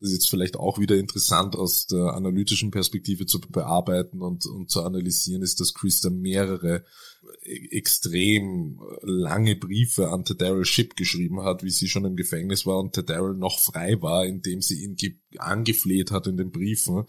Das 0.00 0.08
ist 0.08 0.14
jetzt 0.14 0.30
vielleicht 0.30 0.56
auch 0.56 0.78
wieder 0.78 0.96
interessant 0.96 1.56
aus 1.56 1.86
der 1.86 2.14
analytischen 2.14 2.70
Perspektive 2.70 3.26
zu 3.26 3.38
bearbeiten 3.38 4.22
und, 4.22 4.46
und 4.46 4.70
zu 4.70 4.82
analysieren, 4.82 5.42
ist, 5.42 5.60
dass 5.60 5.74
Christa 5.74 6.08
mehrere 6.08 6.86
e-, 7.42 7.76
extrem 7.76 8.80
lange 9.02 9.56
Briefe 9.56 10.08
an 10.08 10.24
Daryl 10.24 10.64
Ship 10.64 10.96
geschrieben 10.96 11.42
hat, 11.42 11.62
wie 11.62 11.70
sie 11.70 11.88
schon 11.88 12.06
im 12.06 12.16
Gefängnis 12.16 12.64
war 12.64 12.78
und 12.78 12.96
Daryl 13.10 13.36
noch 13.36 13.60
frei 13.60 14.00
war, 14.00 14.24
indem 14.24 14.62
sie 14.62 14.82
ihn 14.82 14.96
angefleht 15.36 16.10
hat 16.12 16.26
in 16.26 16.38
den 16.38 16.50
Briefen, 16.50 17.04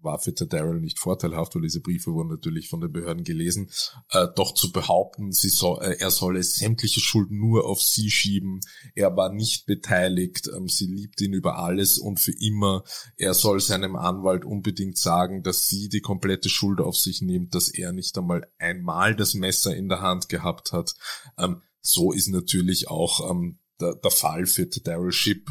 war 0.00 0.18
für 0.18 0.32
Daryl 0.32 0.80
nicht 0.80 0.98
vorteilhaft, 0.98 1.54
weil 1.54 1.62
diese 1.62 1.80
Briefe 1.80 2.12
wurden 2.12 2.28
natürlich 2.28 2.68
von 2.68 2.80
den 2.80 2.92
Behörden 2.92 3.24
gelesen, 3.24 3.70
äh, 4.10 4.26
doch 4.34 4.54
zu 4.54 4.72
behaupten, 4.72 5.32
sie 5.32 5.48
soll, 5.48 5.82
äh, 5.82 5.96
er 5.98 6.10
solle 6.10 6.42
sämtliche 6.42 7.00
Schulden 7.00 7.38
nur 7.38 7.66
auf 7.66 7.82
sie 7.82 8.10
schieben, 8.10 8.60
er 8.94 9.16
war 9.16 9.32
nicht 9.32 9.66
beteiligt, 9.66 10.48
ähm, 10.54 10.68
sie 10.68 10.86
liebt 10.86 11.20
ihn 11.20 11.32
über 11.32 11.58
alles 11.58 11.98
und 11.98 12.20
für 12.20 12.34
immer, 12.38 12.84
er 13.16 13.34
soll 13.34 13.60
seinem 13.60 13.96
Anwalt 13.96 14.44
unbedingt 14.44 14.98
sagen, 14.98 15.42
dass 15.42 15.66
sie 15.66 15.88
die 15.88 16.00
komplette 16.00 16.48
Schuld 16.48 16.80
auf 16.80 16.96
sich 16.96 17.20
nimmt, 17.20 17.54
dass 17.54 17.68
er 17.68 17.92
nicht 17.92 18.16
einmal 18.16 18.46
einmal 18.58 19.16
das 19.16 19.34
Messer 19.34 19.76
in 19.76 19.88
der 19.88 20.00
Hand 20.00 20.28
gehabt 20.28 20.72
hat. 20.72 20.94
Ähm, 21.38 21.62
so 21.80 22.12
ist 22.12 22.28
natürlich 22.28 22.88
auch 22.88 23.30
ähm, 23.30 23.58
der, 23.80 23.94
der 23.94 24.10
Fall 24.10 24.46
für 24.46 24.66
Daryl 24.66 25.12
Ship 25.12 25.48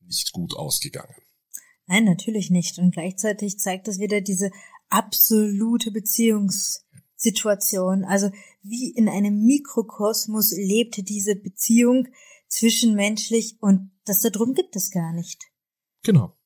nicht 0.00 0.32
gut 0.32 0.54
ausgegangen. 0.54 1.14
Nein, 1.88 2.04
natürlich 2.04 2.50
nicht. 2.50 2.78
Und 2.78 2.92
gleichzeitig 2.92 3.58
zeigt 3.58 3.88
das 3.88 3.98
wieder 3.98 4.20
diese 4.20 4.52
absolute 4.90 5.90
Beziehungssituation. 5.90 8.04
Also 8.04 8.30
wie 8.62 8.90
in 8.90 9.08
einem 9.08 9.42
Mikrokosmos 9.44 10.52
lebte 10.52 11.02
diese 11.02 11.34
Beziehung 11.34 12.06
zwischenmenschlich 12.48 13.56
und 13.60 13.90
das 14.04 14.20
da 14.20 14.28
drum 14.30 14.54
gibt 14.54 14.76
es 14.76 14.90
gar 14.90 15.12
nicht. 15.12 15.42
Genau. 16.02 16.36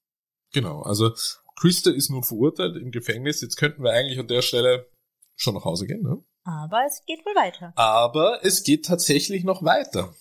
Genau. 0.53 0.83
Also 0.83 1.13
Christa 1.57 1.91
ist 1.91 2.11
nun 2.11 2.23
verurteilt 2.23 2.77
im 2.77 2.93
Gefängnis. 2.93 3.41
Jetzt 3.41 3.57
könnten 3.57 3.83
wir 3.83 3.93
eigentlich 3.93 4.19
an 4.19 4.29
der 4.29 4.43
Stelle 4.43 4.91
schon 5.35 5.55
nach 5.55 5.65
Hause 5.65 5.87
gehen, 5.87 6.03
ne? 6.03 6.23
Aber 6.45 6.85
es 6.87 7.03
geht 7.07 7.25
wohl 7.25 7.37
weiter. 7.37 7.73
Aber 7.77 8.45
es 8.45 8.65
geht 8.65 8.85
tatsächlich 8.85 9.45
noch 9.45 9.63
weiter. 9.63 10.13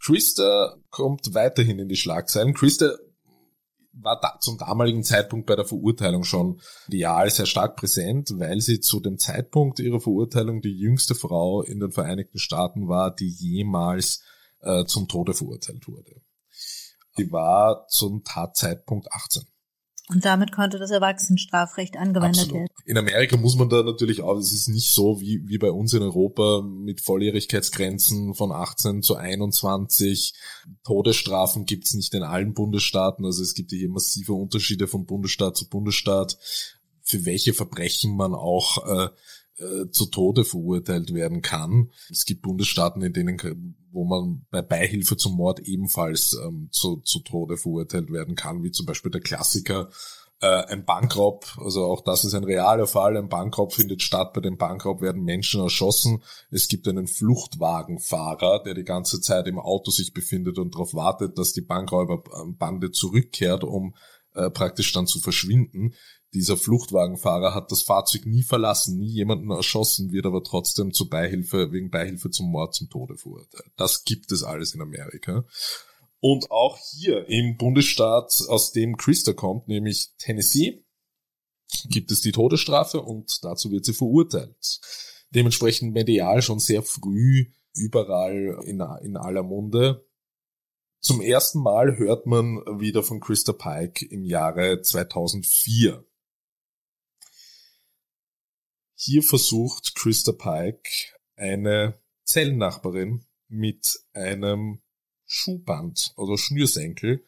Christa 0.00 0.78
kommt 0.90 1.34
weiterhin 1.34 1.78
in 1.78 1.88
die 1.88 1.96
Schlagzeilen. 1.96 2.54
Christa 2.54 2.96
war 3.92 4.18
da 4.20 4.38
zum 4.40 4.58
damaligen 4.58 5.04
Zeitpunkt 5.04 5.46
bei 5.46 5.56
der 5.56 5.64
Verurteilung 5.64 6.24
schon 6.24 6.60
real 6.90 7.30
sehr 7.30 7.46
stark 7.46 7.76
präsent, 7.76 8.38
weil 8.38 8.60
sie 8.60 8.80
zu 8.80 9.00
dem 9.00 9.18
Zeitpunkt 9.18 9.80
ihrer 9.80 10.00
Verurteilung 10.00 10.62
die 10.62 10.76
jüngste 10.76 11.14
Frau 11.14 11.62
in 11.62 11.80
den 11.80 11.92
Vereinigten 11.92 12.38
Staaten 12.38 12.88
war, 12.88 13.14
die 13.14 13.28
jemals 13.28 14.22
äh, 14.60 14.84
zum 14.84 15.08
Tode 15.08 15.34
verurteilt 15.34 15.86
wurde. 15.88 16.20
Sie 17.16 17.30
war 17.30 17.86
zum 17.88 18.24
Tatzeitpunkt 18.24 19.12
18. 19.12 19.42
Und 20.12 20.24
damit 20.24 20.52
konnte 20.52 20.78
das 20.78 20.90
Erwachsenenstrafrecht 20.90 21.96
angewendet 21.96 22.42
Absolut. 22.42 22.54
werden. 22.54 22.68
In 22.84 22.98
Amerika 22.98 23.36
muss 23.36 23.56
man 23.56 23.68
da 23.68 23.82
natürlich 23.82 24.20
auch, 24.20 24.36
es 24.36 24.52
ist 24.52 24.68
nicht 24.68 24.92
so 24.92 25.20
wie, 25.20 25.42
wie 25.46 25.58
bei 25.58 25.70
uns 25.70 25.94
in 25.94 26.02
Europa 26.02 26.62
mit 26.62 27.00
Volljährigkeitsgrenzen 27.00 28.34
von 28.34 28.52
18 28.52 29.02
zu 29.02 29.16
21. 29.16 30.34
Todesstrafen 30.84 31.64
gibt's 31.64 31.94
nicht 31.94 32.12
in 32.14 32.22
allen 32.22 32.52
Bundesstaaten, 32.52 33.24
also 33.24 33.42
es 33.42 33.54
gibt 33.54 33.70
hier 33.70 33.88
massive 33.88 34.34
Unterschiede 34.34 34.86
von 34.86 35.06
Bundesstaat 35.06 35.56
zu 35.56 35.68
Bundesstaat, 35.68 36.36
für 37.00 37.24
welche 37.24 37.54
Verbrechen 37.54 38.14
man 38.14 38.34
auch 38.34 38.86
äh, 38.86 39.08
äh, 39.62 39.90
zu 39.90 40.06
Tode 40.06 40.44
verurteilt 40.44 41.14
werden 41.14 41.42
kann. 41.42 41.90
Es 42.10 42.24
gibt 42.24 42.42
Bundesstaaten, 42.42 43.02
in 43.02 43.12
denen 43.12 43.36
wo 43.92 44.04
man 44.04 44.46
bei 44.50 44.62
Beihilfe 44.62 45.16
zum 45.16 45.36
Mord 45.36 45.60
ebenfalls 45.60 46.36
ähm, 46.44 46.68
zu, 46.72 46.96
zu 46.98 47.20
Tode 47.20 47.56
verurteilt 47.56 48.10
werden 48.10 48.34
kann, 48.34 48.62
wie 48.62 48.70
zum 48.70 48.86
Beispiel 48.86 49.10
der 49.10 49.20
Klassiker 49.20 49.90
äh, 50.40 50.64
ein 50.66 50.84
Bankraub, 50.84 51.46
also 51.58 51.84
auch 51.84 52.00
das 52.00 52.24
ist 52.24 52.34
ein 52.34 52.44
realer 52.44 52.86
Fall, 52.86 53.16
ein 53.16 53.28
Bankraub 53.28 53.72
findet 53.72 54.02
statt, 54.02 54.32
bei 54.32 54.40
dem 54.40 54.56
Bankraub 54.56 55.00
werden 55.00 55.22
Menschen 55.22 55.62
erschossen, 55.62 56.22
es 56.50 56.68
gibt 56.68 56.88
einen 56.88 57.06
Fluchtwagenfahrer, 57.06 58.62
der 58.64 58.74
die 58.74 58.84
ganze 58.84 59.20
Zeit 59.20 59.46
im 59.46 59.58
Auto 59.58 59.90
sich 59.90 60.12
befindet 60.12 60.58
und 60.58 60.74
darauf 60.74 60.94
wartet, 60.94 61.38
dass 61.38 61.52
die 61.52 61.60
Bankräuberbande 61.60 62.90
zurückkehrt, 62.90 63.62
um 63.62 63.94
äh, 64.34 64.50
praktisch 64.50 64.92
dann 64.92 65.06
zu 65.06 65.20
verschwinden. 65.20 65.94
Dieser 66.34 66.56
Fluchtwagenfahrer 66.56 67.54
hat 67.54 67.70
das 67.70 67.82
Fahrzeug 67.82 68.24
nie 68.24 68.42
verlassen, 68.42 68.98
nie 68.98 69.10
jemanden 69.10 69.50
erschossen, 69.50 70.12
wird 70.12 70.24
aber 70.24 70.42
trotzdem 70.42 70.92
zur 70.92 71.10
Beihilfe, 71.10 71.72
wegen 71.72 71.90
Beihilfe 71.90 72.30
zum 72.30 72.50
Mord 72.50 72.74
zum 72.74 72.88
Tode 72.88 73.18
verurteilt. 73.18 73.70
Das 73.76 74.04
gibt 74.04 74.32
es 74.32 74.42
alles 74.42 74.74
in 74.74 74.80
Amerika. 74.80 75.44
Und 76.20 76.50
auch 76.50 76.78
hier 76.78 77.28
im 77.28 77.56
Bundesstaat, 77.56 78.32
aus 78.48 78.72
dem 78.72 78.96
Christa 78.96 79.32
kommt, 79.32 79.68
nämlich 79.68 80.14
Tennessee, 80.18 80.86
gibt 81.88 82.10
es 82.10 82.20
die 82.20 82.32
Todesstrafe 82.32 83.02
und 83.02 83.44
dazu 83.44 83.70
wird 83.70 83.84
sie 83.84 83.92
verurteilt. 83.92 84.80
Dementsprechend 85.30 85.92
medial 85.92 86.40
schon 86.40 86.60
sehr 86.60 86.82
früh 86.82 87.46
überall 87.74 88.58
in, 88.64 88.80
in 89.02 89.16
aller 89.16 89.42
Munde. 89.42 90.06
Zum 91.04 91.20
ersten 91.20 91.60
Mal 91.60 91.98
hört 91.98 92.26
man 92.26 92.58
wieder 92.78 93.02
von 93.02 93.18
Christa 93.18 93.52
Pike 93.52 94.06
im 94.06 94.22
Jahre 94.22 94.82
2004. 94.82 96.06
Hier 98.94 99.22
versucht 99.24 99.96
Christa 99.96 100.30
Pike 100.30 100.88
eine 101.34 102.00
Zellennachbarin 102.22 103.26
mit 103.48 103.98
einem 104.12 104.80
Schuhband 105.26 106.12
oder 106.16 106.38
Schnürsenkel 106.38 107.26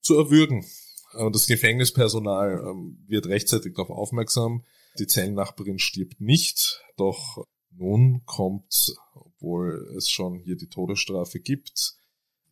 zu 0.00 0.16
erwürgen. 0.16 0.64
Das 1.12 1.48
Gefängnispersonal 1.48 2.62
ähm, 2.70 3.02
wird 3.08 3.26
rechtzeitig 3.26 3.74
darauf 3.74 3.90
aufmerksam. 3.90 4.64
Die 5.00 5.08
Zellennachbarin 5.08 5.80
stirbt 5.80 6.20
nicht, 6.20 6.84
doch 6.96 7.44
nun 7.70 8.22
kommt, 8.26 8.94
obwohl 9.12 9.92
es 9.96 10.08
schon 10.08 10.38
hier 10.38 10.54
die 10.54 10.68
Todesstrafe 10.68 11.40
gibt, 11.40 11.97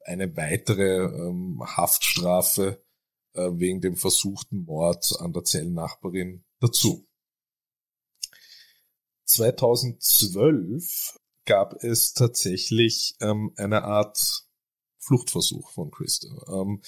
eine 0.07 0.37
weitere 0.37 1.05
ähm, 1.05 1.63
Haftstrafe 1.65 2.83
äh, 3.35 3.51
wegen 3.53 3.81
dem 3.81 3.97
versuchten 3.97 4.65
Mord 4.65 5.15
an 5.21 5.33
der 5.33 5.45
Zellennachbarin 5.45 6.45
dazu. 6.61 7.07
2012 9.25 11.19
gab 11.45 11.83
es 11.83 12.15
tatsächlich 12.15 13.17
ähm, 13.21 13.53
eine 13.57 13.85
Art 13.85 14.47
Fluchtversuch 14.99 15.71
von 15.71 15.91
Christa. 15.91 16.29
Ähm, 16.49 16.81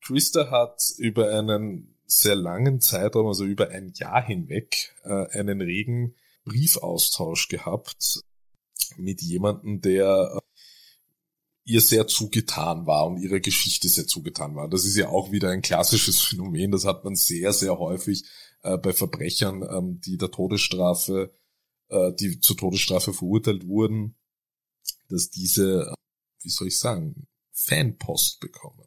Christa 0.00 0.50
hat 0.50 0.92
über 0.96 1.30
einen 1.30 1.94
sehr 2.06 2.34
langen 2.34 2.80
Zeitraum, 2.80 3.26
also 3.26 3.44
über 3.44 3.68
ein 3.70 3.92
Jahr 3.94 4.22
hinweg, 4.24 4.94
äh, 5.04 5.26
einen 5.38 5.60
regen 5.60 6.14
Briefaustausch 6.44 7.48
gehabt 7.48 8.22
mit 8.96 9.20
jemandem, 9.20 9.80
der 9.80 10.40
ihr 11.68 11.80
sehr 11.80 12.06
zugetan 12.06 12.86
war 12.86 13.06
und 13.06 13.18
ihre 13.18 13.40
Geschichte 13.40 13.88
sehr 13.88 14.06
zugetan 14.06 14.56
war. 14.56 14.68
Das 14.68 14.84
ist 14.84 14.96
ja 14.96 15.08
auch 15.08 15.30
wieder 15.30 15.50
ein 15.50 15.62
klassisches 15.62 16.20
Phänomen, 16.22 16.70
das 16.70 16.84
hat 16.84 17.04
man 17.04 17.14
sehr, 17.14 17.52
sehr 17.52 17.78
häufig 17.78 18.24
äh, 18.62 18.78
bei 18.78 18.92
Verbrechern, 18.92 19.62
ähm, 19.62 20.00
die 20.00 20.16
der 20.16 20.30
Todesstrafe 20.30 21.32
äh, 21.88 22.12
die 22.12 22.40
zur 22.40 22.56
Todesstrafe 22.56 23.12
verurteilt 23.12 23.66
wurden, 23.66 24.16
dass 25.08 25.30
diese, 25.30 25.94
wie 26.42 26.50
soll 26.50 26.68
ich 26.68 26.78
sagen, 26.78 27.26
Fanpost 27.52 28.40
bekommen. 28.40 28.84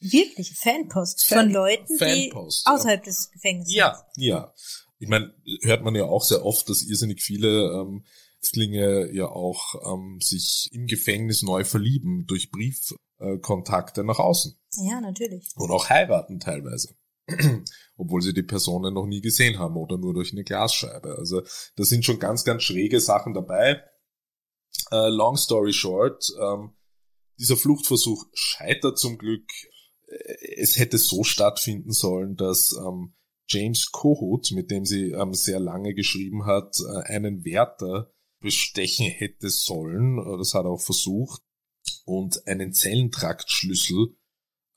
Wirklich 0.00 0.54
Fanpost 0.58 1.24
Fan, 1.24 1.38
von 1.38 1.50
Leuten, 1.50 1.98
Fanpost, 1.98 2.66
die 2.66 2.70
außerhalb 2.70 3.00
ja. 3.00 3.04
des 3.04 3.30
Gefängnisses 3.30 3.74
Ja, 3.74 4.06
ja. 4.16 4.54
Ich 4.98 5.08
meine, 5.08 5.34
hört 5.62 5.84
man 5.84 5.94
ja 5.94 6.04
auch 6.04 6.24
sehr 6.24 6.44
oft, 6.44 6.68
dass 6.68 6.82
irrsinnig 6.82 7.22
viele 7.22 7.72
ähm, 7.72 8.04
Häftlinge 8.44 9.10
ja 9.12 9.26
auch 9.26 9.74
ähm, 9.92 10.18
sich 10.20 10.68
im 10.72 10.86
Gefängnis 10.86 11.42
neu 11.42 11.64
verlieben 11.64 12.26
durch 12.26 12.50
Briefkontakte 12.50 14.04
nach 14.04 14.18
außen. 14.18 14.58
Ja, 14.88 15.00
natürlich. 15.00 15.48
Und 15.56 15.70
auch 15.70 15.88
heiraten 15.88 16.40
teilweise. 16.40 16.94
Obwohl 17.96 18.20
sie 18.20 18.34
die 18.34 18.42
Personen 18.42 18.94
noch 18.94 19.06
nie 19.06 19.22
gesehen 19.22 19.58
haben 19.58 19.76
oder 19.76 19.96
nur 19.96 20.12
durch 20.12 20.32
eine 20.32 20.44
Glasscheibe. 20.44 21.16
Also 21.16 21.42
da 21.76 21.84
sind 21.84 22.04
schon 22.04 22.18
ganz, 22.18 22.44
ganz 22.44 22.62
schräge 22.62 23.00
Sachen 23.00 23.32
dabei. 23.32 23.82
Äh, 24.90 25.08
long 25.08 25.36
story 25.36 25.72
short, 25.72 26.26
ähm, 26.38 26.72
dieser 27.38 27.56
Fluchtversuch 27.56 28.26
scheitert 28.34 28.98
zum 28.98 29.16
Glück. 29.16 29.48
Äh, 30.06 30.56
es 30.56 30.78
hätte 30.78 30.98
so 30.98 31.24
stattfinden 31.24 31.92
sollen, 31.92 32.36
dass 32.36 32.72
ähm, 32.72 33.14
James 33.48 33.90
Kohut, 33.90 34.50
mit 34.52 34.70
dem 34.70 34.84
sie 34.84 35.12
ähm, 35.12 35.32
sehr 35.32 35.60
lange 35.60 35.94
geschrieben 35.94 36.44
hat, 36.44 36.76
äh, 36.80 37.12
einen 37.12 37.44
Wärter 37.44 38.13
bestechen 38.44 39.06
hätte 39.06 39.50
sollen. 39.50 40.18
Äh, 40.18 40.38
das 40.38 40.54
hat 40.54 40.64
er 40.64 40.70
auch 40.70 40.80
versucht. 40.80 41.42
Und 42.04 42.46
einen 42.46 42.72
Zellentraktschlüssel 42.72 44.16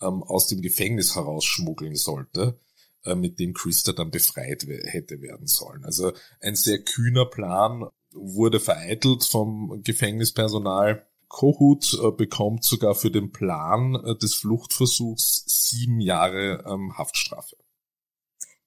ähm, 0.01 0.23
aus 0.23 0.47
dem 0.47 0.61
Gefängnis 0.61 1.15
herausschmuggeln 1.15 1.95
sollte, 1.95 2.59
äh, 3.03 3.15
mit 3.15 3.39
dem 3.39 3.53
Christa 3.53 3.93
dann 3.93 4.09
befreit 4.11 4.65
hätte 4.67 5.21
werden 5.21 5.47
sollen. 5.47 5.85
Also 5.85 6.13
ein 6.41 6.55
sehr 6.55 6.79
kühner 6.83 7.25
Plan 7.25 7.85
wurde 8.11 8.59
vereitelt 8.59 9.23
vom 9.23 9.81
Gefängnispersonal. 9.83 11.07
Kohut 11.27 11.93
äh, 12.01 12.11
bekommt 12.11 12.63
sogar 12.63 12.95
für 12.95 13.11
den 13.11 13.31
Plan 13.31 13.95
äh, 13.95 14.17
des 14.17 14.33
Fluchtversuchs 14.35 15.43
sieben 15.45 15.99
Jahre 15.99 16.63
ähm, 16.67 16.97
Haftstrafe. 16.97 17.57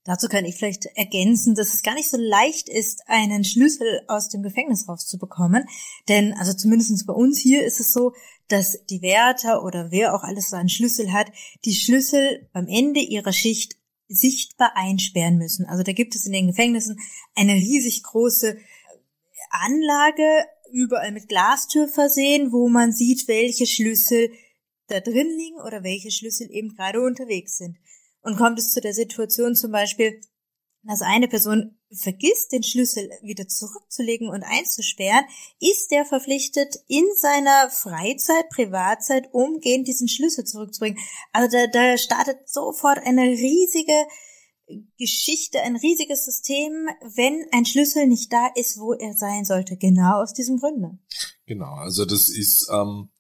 Dazu 0.05 0.29
kann 0.29 0.47
ich 0.47 0.57
vielleicht 0.57 0.87
ergänzen, 0.95 1.55
dass 1.55 1.75
es 1.75 1.83
gar 1.83 1.95
nicht 1.95 2.09
so 2.09 2.17
leicht 2.17 2.71
ist, 2.71 3.03
einen 3.07 3.45
Schlüssel 3.45 4.03
aus 4.09 4.31
dem 4.31 4.43
Gefängnis 4.43 4.89
rauszubekommen. 4.89 5.67
Denn, 6.09 6.33
also 6.33 6.55
zumindest 6.55 7.07
bei 7.07 7.13
uns 7.13 7.39
hier 7.39 7.65
ist 7.65 7.81
es 7.81 7.93
so, 7.93 8.15
dass 8.49 8.85
die 8.87 9.03
Wärter 9.03 9.63
oder 9.63 9.91
wer 9.91 10.15
auch 10.15 10.23
alles 10.23 10.51
so 10.51 10.57
einen 10.57 10.71
Schlüssel 10.71 11.13
hat, 11.13 11.31
die 11.65 11.75
Schlüssel 11.75 12.49
beim 12.53 12.67
Ende 12.67 13.01
ihrer 13.01 13.33
Schicht 13.33 13.77
sichtbar 14.09 14.73
einsperren 14.75 15.37
müssen. 15.37 15.67
Also 15.67 15.83
da 15.83 15.93
gibt 15.93 16.17
es 16.17 16.27
in 16.27 16.33
den 16.33 16.49
Gefängnissen 16.49 16.99
eine 17.35 17.55
riesig 17.55 18.03
große 18.03 18.57
Anlage, 19.51 20.47
überall 20.73 21.13
mit 21.13 21.29
Glastür 21.29 21.89
versehen, 21.89 22.53
wo 22.53 22.69
man 22.69 22.93
sieht, 22.93 23.29
welche 23.29 23.67
Schlüssel 23.67 24.31
da 24.87 25.01
drin 25.01 25.29
liegen 25.37 25.61
oder 25.65 25.85
welche 25.85 26.11
Schlüssel 26.11 26.51
eben 26.51 26.75
gerade 26.75 27.01
unterwegs 27.01 27.59
sind. 27.59 27.77
Und 28.23 28.37
kommt 28.37 28.59
es 28.59 28.73
zu 28.73 28.81
der 28.81 28.95
Situation 28.95 29.55
zum 29.55 29.73
Beispiel, 29.73 30.21
dass 30.83 31.03
eine 31.03 31.29
Person 31.29 31.79
vergisst, 31.93 32.53
den 32.53 32.63
Schlüssel 32.63 33.11
wieder 33.23 33.49
zurückzulegen 33.49 34.29
und 34.29 34.43
einzusperren, 34.43 35.25
ist 35.59 35.91
der 35.91 36.05
verpflichtet, 36.05 36.77
in 36.87 37.05
seiner 37.17 37.71
Freizeit, 37.71 38.49
Privatzeit 38.51 39.29
umgehend 39.33 39.89
diesen 39.89 40.09
Schlüssel 40.09 40.45
zurückzubringen. 40.45 40.99
Also 41.33 41.57
da, 41.57 41.67
da 41.67 41.99
startet 41.99 42.49
sofort 42.49 42.99
eine 42.99 43.23
riesige 43.23 44.07
Geschichte, 44.99 45.61
ein 45.63 45.77
riesiges 45.77 46.25
System, 46.25 46.87
wenn 47.17 47.45
ein 47.53 47.67
Schlüssel 47.67 48.07
nicht 48.07 48.33
da 48.33 48.49
ist, 48.55 48.79
wo 48.79 48.93
er 48.93 49.15
sein 49.15 49.45
sollte. 49.45 49.77
Genau 49.77 50.23
aus 50.23 50.33
diesem 50.33 50.59
Grunde. 50.59 50.99
Genau, 51.47 51.75
also 51.75 52.05
das 52.05 52.29
ist 52.29 52.69
ähm, 52.73 53.11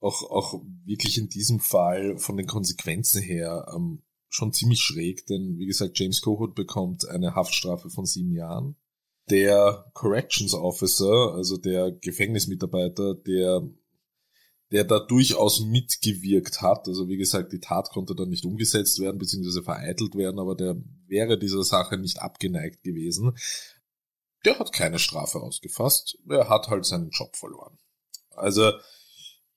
auch, 0.00 0.22
auch 0.30 0.62
wirklich 0.84 1.16
in 1.16 1.30
diesem 1.30 1.60
Fall 1.60 2.18
von 2.18 2.36
den 2.36 2.46
Konsequenzen 2.46 3.22
her 3.22 3.66
ähm, 3.74 4.02
schon 4.34 4.52
ziemlich 4.52 4.80
schräg, 4.80 5.26
denn 5.26 5.58
wie 5.58 5.66
gesagt, 5.66 5.98
James 5.98 6.20
Kohut 6.20 6.54
bekommt 6.54 7.08
eine 7.08 7.34
Haftstrafe 7.34 7.88
von 7.88 8.04
sieben 8.04 8.32
Jahren. 8.32 8.76
Der 9.30 9.90
Corrections 9.94 10.54
Officer, 10.54 11.32
also 11.34 11.56
der 11.56 11.92
Gefängnismitarbeiter, 11.92 13.14
der 13.14 13.62
der 14.72 14.82
da 14.82 14.98
durchaus 14.98 15.60
mitgewirkt 15.60 16.60
hat. 16.60 16.88
Also 16.88 17.08
wie 17.08 17.16
gesagt, 17.16 17.52
die 17.52 17.60
Tat 17.60 17.90
konnte 17.90 18.16
dann 18.16 18.30
nicht 18.30 18.44
umgesetzt 18.44 18.98
werden, 18.98 19.18
beziehungsweise 19.18 19.62
vereitelt 19.62 20.16
werden, 20.16 20.40
aber 20.40 20.56
der 20.56 20.74
wäre 21.06 21.38
dieser 21.38 21.62
Sache 21.62 21.96
nicht 21.96 22.20
abgeneigt 22.20 22.82
gewesen. 22.82 23.36
Der 24.44 24.58
hat 24.58 24.72
keine 24.72 24.98
Strafe 24.98 25.38
ausgefasst, 25.40 26.18
er 26.28 26.48
hat 26.48 26.68
halt 26.68 26.86
seinen 26.86 27.10
Job 27.10 27.36
verloren. 27.36 27.78
Also 28.30 28.72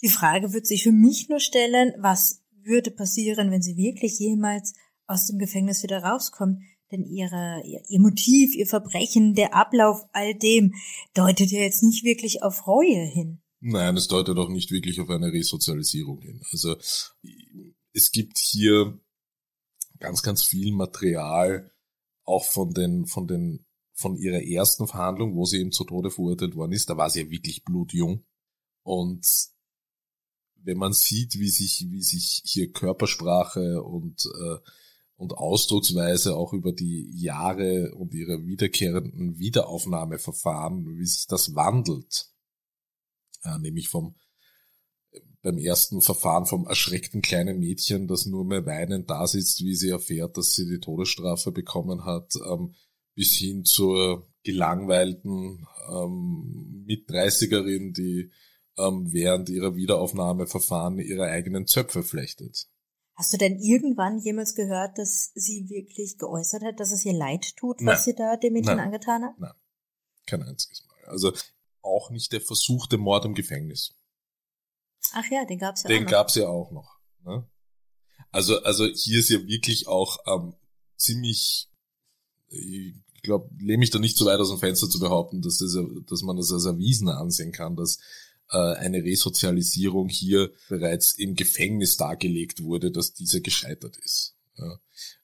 die 0.00 0.08
Frage 0.08 0.52
wird 0.52 0.66
sich 0.66 0.84
für 0.84 0.92
mich 0.92 1.28
nur 1.28 1.40
stellen, 1.40 1.92
was 1.98 2.42
würde 2.64 2.90
passieren, 2.90 3.50
wenn 3.50 3.62
sie 3.62 3.76
wirklich 3.76 4.18
jemals 4.18 4.74
aus 5.06 5.26
dem 5.26 5.38
Gefängnis 5.38 5.82
wieder 5.82 6.02
rauskommt. 6.02 6.62
Denn 6.90 7.04
ihre, 7.04 7.62
ihr 7.64 8.00
Motiv, 8.00 8.54
ihr 8.54 8.66
Verbrechen, 8.66 9.34
der 9.34 9.54
Ablauf 9.54 10.04
all 10.12 10.34
dem 10.34 10.74
deutet 11.12 11.50
ja 11.50 11.60
jetzt 11.60 11.82
nicht 11.82 12.02
wirklich 12.02 12.42
auf 12.42 12.66
Reue 12.66 13.04
hin. 13.04 13.42
Nein, 13.60 13.96
es 13.96 14.08
deutet 14.08 14.38
auch 14.38 14.48
nicht 14.48 14.70
wirklich 14.70 15.00
auf 15.00 15.10
eine 15.10 15.32
Resozialisierung 15.32 16.22
hin. 16.22 16.40
Also 16.50 16.76
es 17.92 18.10
gibt 18.12 18.38
hier 18.38 18.98
ganz, 19.98 20.22
ganz 20.22 20.44
viel 20.44 20.72
Material, 20.72 21.70
auch 22.24 22.44
von 22.44 22.72
den, 22.72 23.06
von 23.06 23.26
den, 23.26 23.66
von 23.94 24.16
ihrer 24.16 24.42
ersten 24.42 24.86
Verhandlung, 24.86 25.34
wo 25.34 25.44
sie 25.44 25.58
eben 25.58 25.72
zu 25.72 25.84
Tode 25.84 26.10
verurteilt 26.10 26.54
worden 26.54 26.72
ist. 26.72 26.88
Da 26.88 26.96
war 26.96 27.10
sie 27.10 27.22
ja 27.22 27.30
wirklich 27.30 27.64
blutjung. 27.64 28.24
Und 28.82 29.26
wenn 30.62 30.78
man 30.78 30.92
sieht, 30.92 31.38
wie 31.38 31.48
sich, 31.48 31.86
wie 31.90 32.02
sich 32.02 32.42
hier 32.44 32.72
Körpersprache 32.72 33.82
und, 33.82 34.26
äh, 34.26 34.56
und 35.16 35.32
Ausdrucksweise 35.32 36.36
auch 36.36 36.52
über 36.52 36.72
die 36.72 37.10
Jahre 37.12 37.94
und 37.94 38.14
ihre 38.14 38.46
wiederkehrenden 38.46 39.38
Wiederaufnahmeverfahren, 39.38 40.98
wie 40.98 41.06
sich 41.06 41.26
das 41.26 41.54
wandelt, 41.54 42.28
ja, 43.44 43.58
nämlich 43.58 43.88
vom 43.88 44.14
beim 45.42 45.58
ersten 45.58 46.00
Verfahren 46.00 46.46
vom 46.46 46.66
erschreckten 46.66 47.22
kleinen 47.22 47.60
Mädchen, 47.60 48.08
das 48.08 48.26
nur 48.26 48.44
mehr 48.44 48.66
weinend 48.66 49.08
da 49.08 49.26
sitzt, 49.26 49.62
wie 49.62 49.74
sie 49.74 49.90
erfährt, 49.90 50.36
dass 50.36 50.52
sie 50.52 50.66
die 50.66 50.80
Todesstrafe 50.80 51.52
bekommen 51.52 52.04
hat, 52.04 52.34
ähm, 52.50 52.74
bis 53.14 53.36
hin 53.36 53.64
zur 53.64 54.28
gelangweilten 54.42 55.66
ähm, 55.90 56.84
Mit-30erin, 56.86 57.92
die 57.94 58.30
ähm, 58.78 59.12
während 59.12 59.48
ihrer 59.48 59.74
Wiederaufnahmeverfahren 59.74 60.98
ihre 60.98 61.24
eigenen 61.24 61.66
Zöpfe 61.66 62.02
flechtet. 62.02 62.68
Hast 63.14 63.32
du 63.32 63.36
denn 63.36 63.58
irgendwann 63.58 64.20
jemals 64.20 64.54
gehört, 64.54 64.96
dass 64.96 65.32
sie 65.34 65.68
wirklich 65.68 66.18
geäußert 66.18 66.62
hat, 66.62 66.78
dass 66.78 66.92
es 66.92 67.04
ihr 67.04 67.14
leid 67.14 67.56
tut, 67.56 67.78
was 67.80 67.84
Nein. 67.84 68.04
sie 68.04 68.14
da 68.14 68.36
dem 68.36 68.52
Mädchen 68.52 68.76
Nein. 68.76 68.86
angetan 68.86 69.24
hat? 69.24 69.38
Nein, 69.38 69.54
kein 70.26 70.42
einziges 70.42 70.84
Mal. 70.86 71.10
Also 71.10 71.32
auch 71.82 72.10
nicht 72.10 72.32
der 72.32 72.40
versuchte 72.40 72.96
Mord 72.96 73.24
im 73.24 73.34
Gefängnis. 73.34 73.94
Ach 75.12 75.24
ja, 75.30 75.44
den 75.44 75.58
gab's 75.58 75.82
ja 75.82 75.88
den 75.88 75.96
auch 75.96 76.00
noch. 76.00 76.06
Den 76.06 76.12
gab's 76.12 76.34
ja 76.36 76.48
auch 76.48 76.70
noch. 76.70 76.98
Ne? 77.24 77.48
Also, 78.30 78.62
also 78.62 78.86
hier 78.86 79.18
ist 79.18 79.30
ja 79.30 79.44
wirklich 79.46 79.88
auch 79.88 80.18
ähm, 80.26 80.54
ziemlich, 80.96 81.68
ich 82.48 83.22
glaube, 83.22 83.50
lehne 83.58 83.78
mich 83.78 83.90
da 83.90 83.98
nicht 83.98 84.16
so 84.16 84.26
weit 84.26 84.38
aus 84.38 84.50
dem 84.50 84.58
Fenster 84.58 84.88
zu 84.88 84.98
behaupten, 85.00 85.40
dass, 85.42 85.58
das, 85.58 85.76
dass 86.06 86.22
man 86.22 86.36
das 86.36 86.52
als 86.52 86.66
erwiesen 86.66 87.08
ansehen 87.08 87.52
kann, 87.52 87.76
dass 87.76 87.98
eine 88.56 89.04
Resozialisierung 89.04 90.08
hier 90.08 90.50
bereits 90.68 91.12
im 91.12 91.34
Gefängnis 91.34 91.96
dargelegt 91.96 92.62
wurde, 92.62 92.90
dass 92.90 93.12
diese 93.12 93.42
gescheitert 93.42 93.96
ist. 93.98 94.36
Ja. 94.56 94.80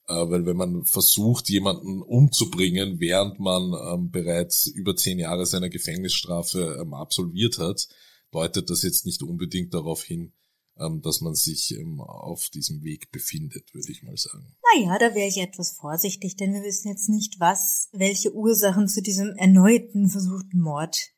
Äh, 0.06 0.30
weil 0.30 0.44
wenn 0.44 0.56
man 0.56 0.84
versucht, 0.84 1.48
jemanden 1.48 2.02
umzubringen, 2.02 3.00
während 3.00 3.40
man 3.40 3.72
ähm, 3.72 4.10
bereits 4.10 4.66
über 4.66 4.96
zehn 4.96 5.18
Jahre 5.18 5.46
seiner 5.46 5.70
Gefängnisstrafe 5.70 6.78
ähm, 6.80 6.92
absolviert 6.92 7.58
hat, 7.58 7.88
deutet 8.30 8.68
das 8.68 8.82
jetzt 8.82 9.06
nicht 9.06 9.22
unbedingt 9.22 9.72
darauf 9.72 10.02
hin, 10.02 10.32
ähm, 10.78 11.00
dass 11.00 11.22
man 11.22 11.34
sich 11.34 11.74
ähm, 11.78 12.00
auf 12.00 12.50
diesem 12.50 12.82
Weg 12.82 13.12
befindet, 13.12 13.72
würde 13.72 13.92
ich 13.92 14.02
mal 14.02 14.16
sagen. 14.16 14.54
Naja, 14.74 14.98
da 14.98 15.14
wäre 15.14 15.28
ich 15.28 15.38
etwas 15.38 15.72
vorsichtig, 15.72 16.36
denn 16.36 16.52
wir 16.52 16.62
wissen 16.62 16.88
jetzt 16.88 17.08
nicht, 17.08 17.40
was, 17.40 17.88
welche 17.92 18.34
Ursachen 18.34 18.88
zu 18.88 19.00
diesem 19.00 19.34
erneuten 19.36 20.10
versuchten 20.10 20.60
Mord 20.60 21.13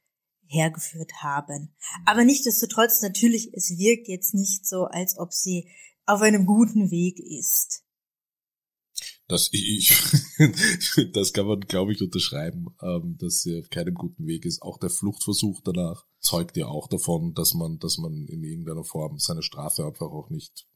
hergeführt 0.49 1.13
haben. 1.23 1.75
Aber 2.05 2.25
nichtsdestotrotz, 2.25 3.03
natürlich, 3.03 3.53
es 3.55 3.77
wirkt 3.77 4.09
jetzt 4.09 4.35
nicht 4.35 4.67
so, 4.67 4.85
als 4.85 5.19
ob 5.19 5.33
sie 5.33 5.69
auf 6.07 6.23
einem 6.23 6.47
guten 6.47 6.91
Weg 6.91 7.19
ist. 7.19 7.83
Das, 9.29 9.49
ich, 9.53 9.93
das 11.13 11.33
kann 11.33 11.47
man, 11.47 11.61
glaube 11.61 11.93
ich, 11.93 12.01
unterschreiben, 12.01 12.67
ähm, 12.81 13.17
dass 13.19 13.43
sie 13.43 13.59
auf 13.59 13.69
keinem 13.71 13.95
guten 13.95 14.27
Weg 14.27 14.45
ist. 14.45 14.63
Auch 14.63 14.79
der 14.79 14.91
Fluchtversuch 14.91 15.61
danach 15.65 16.07
zeugt 16.21 16.57
ja 16.57 16.67
auch 16.67 16.89
davon, 16.89 17.35
dass 17.35 17.55
man, 17.55 17.79
dass 17.79 17.99
man 17.99 18.27
in 18.27 18.45
irgendeiner 18.45 18.85
Form 18.85 19.19
seine 19.19 19.43
Strafe 19.43 19.85
einfach 19.85 20.07
auch 20.07 20.31
nicht 20.31 20.69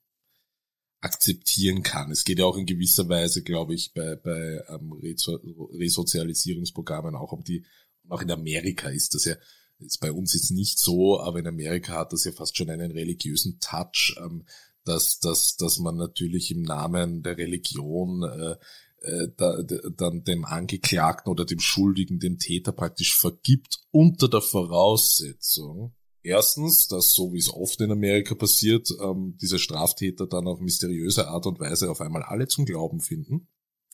akzeptieren 1.01 1.83
kann. 1.83 2.11
Es 2.11 2.25
geht 2.25 2.41
ja 2.41 2.45
auch 2.45 2.57
in 2.57 2.67
gewisser 2.67 3.09
Weise, 3.09 3.43
glaube 3.43 3.75
ich, 3.75 3.93
bei, 3.95 4.17
bei 4.17 4.63
ähm, 4.69 4.93
Resozialisierungsprogrammen 4.93 7.15
auch 7.15 7.33
um 7.33 7.45
die, 7.45 7.65
auch 8.09 8.21
in 8.21 8.31
Amerika 8.31 8.89
ist 8.89 9.15
das 9.15 9.25
ja 9.25 9.37
ist 9.81 10.01
bei 10.01 10.13
uns 10.13 10.35
jetzt 10.35 10.51
nicht 10.51 10.79
so, 10.79 11.21
aber 11.21 11.39
in 11.39 11.47
Amerika 11.47 11.95
hat 11.95 12.13
das 12.13 12.25
ja 12.25 12.33
fast 12.33 12.57
schon 12.57 12.71
einen 12.71 12.91
religiösen 12.91 13.59
Touch, 13.61 14.17
ähm, 14.19 14.45
dass, 14.85 15.19
dass, 15.19 15.57
dass 15.57 15.79
man 15.79 15.97
natürlich 15.97 16.51
im 16.51 16.63
Namen 16.63 17.23
der 17.23 17.37
Religion 17.37 18.23
äh, 18.23 18.57
äh, 19.03 19.29
da, 19.37 19.63
dann 19.63 20.25
dem 20.25 20.45
Angeklagten 20.45 21.31
oder 21.31 21.45
dem 21.45 21.61
Schuldigen, 21.61 22.19
dem 22.19 22.39
Täter 22.39 22.73
praktisch 22.73 23.17
vergibt 23.17 23.81
unter 23.91 24.29
der 24.29 24.43
Voraussetzung, 24.43 25.95
erstens, 26.23 26.87
dass 26.87 27.13
so 27.13 27.33
wie 27.33 27.39
es 27.39 27.53
oft 27.53 27.81
in 27.81 27.91
Amerika 27.91 28.35
passiert, 28.35 28.89
ähm, 29.03 29.37
diese 29.41 29.59
Straftäter 29.59 30.27
dann 30.27 30.47
auf 30.47 30.61
mysteriöse 30.61 31.29
Art 31.29 31.47
und 31.47 31.61
Weise 31.61 31.91
auf 31.91 32.01
einmal 32.01 32.23
alle 32.23 32.49
zum 32.49 32.65
Glauben 32.65 33.01
finden, 33.01 33.49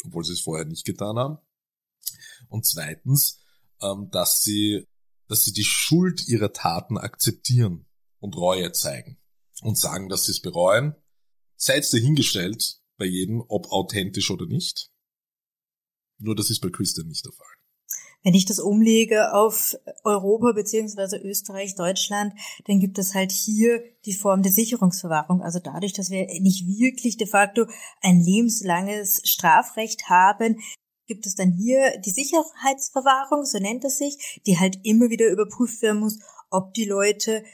obwohl 0.04 0.24
sie 0.24 0.32
es 0.32 0.40
vorher 0.40 0.64
nicht 0.64 0.84
getan 0.84 1.16
haben. 1.16 1.38
Und 2.48 2.66
zweitens, 2.66 3.40
ähm, 3.80 4.08
dass 4.10 4.42
sie 4.42 4.86
dass 5.28 5.44
sie 5.44 5.52
die 5.52 5.64
Schuld 5.64 6.28
ihrer 6.28 6.52
Taten 6.52 6.98
akzeptieren 6.98 7.86
und 8.18 8.36
Reue 8.36 8.72
zeigen 8.72 9.18
und 9.62 9.78
sagen, 9.78 10.08
dass 10.08 10.24
sie 10.24 10.32
es 10.32 10.40
bereuen. 10.40 10.94
Seid 11.56 11.90
dahingestellt 11.92 12.80
bei 12.98 13.06
jedem, 13.06 13.42
ob 13.48 13.66
authentisch 13.70 14.30
oder 14.30 14.46
nicht. 14.46 14.90
Nur 16.18 16.34
das 16.34 16.50
ist 16.50 16.60
bei 16.60 16.70
Christian 16.70 17.08
nicht 17.08 17.24
der 17.24 17.32
Fall. 17.32 17.46
Wenn 18.22 18.34
ich 18.34 18.44
das 18.44 18.58
umlege 18.58 19.34
auf 19.34 19.76
Europa 20.02 20.50
beziehungsweise 20.52 21.16
Österreich, 21.18 21.76
Deutschland, 21.76 22.32
dann 22.64 22.80
gibt 22.80 22.98
es 22.98 23.14
halt 23.14 23.30
hier 23.30 23.80
die 24.04 24.14
Form 24.14 24.42
der 24.42 24.50
Sicherungsverwahrung. 24.50 25.42
Also 25.42 25.60
dadurch, 25.60 25.92
dass 25.92 26.10
wir 26.10 26.26
nicht 26.40 26.66
wirklich 26.66 27.16
de 27.18 27.28
facto 27.28 27.66
ein 28.00 28.20
lebenslanges 28.20 29.20
Strafrecht 29.22 30.08
haben, 30.08 30.58
gibt 31.06 31.26
es 31.26 31.34
dann 31.34 31.52
hier 31.52 31.98
die 31.98 32.10
Sicherheitsverwahrung, 32.10 33.44
so 33.44 33.58
nennt 33.58 33.84
es 33.84 33.98
sich, 33.98 34.40
die 34.46 34.58
halt 34.58 34.78
immer 34.84 35.10
wieder 35.10 35.28
überprüft 35.28 35.82
werden 35.82 36.00
muss, 36.00 36.18
ob 36.50 36.74
die 36.74 36.84
Leute, 36.84 37.44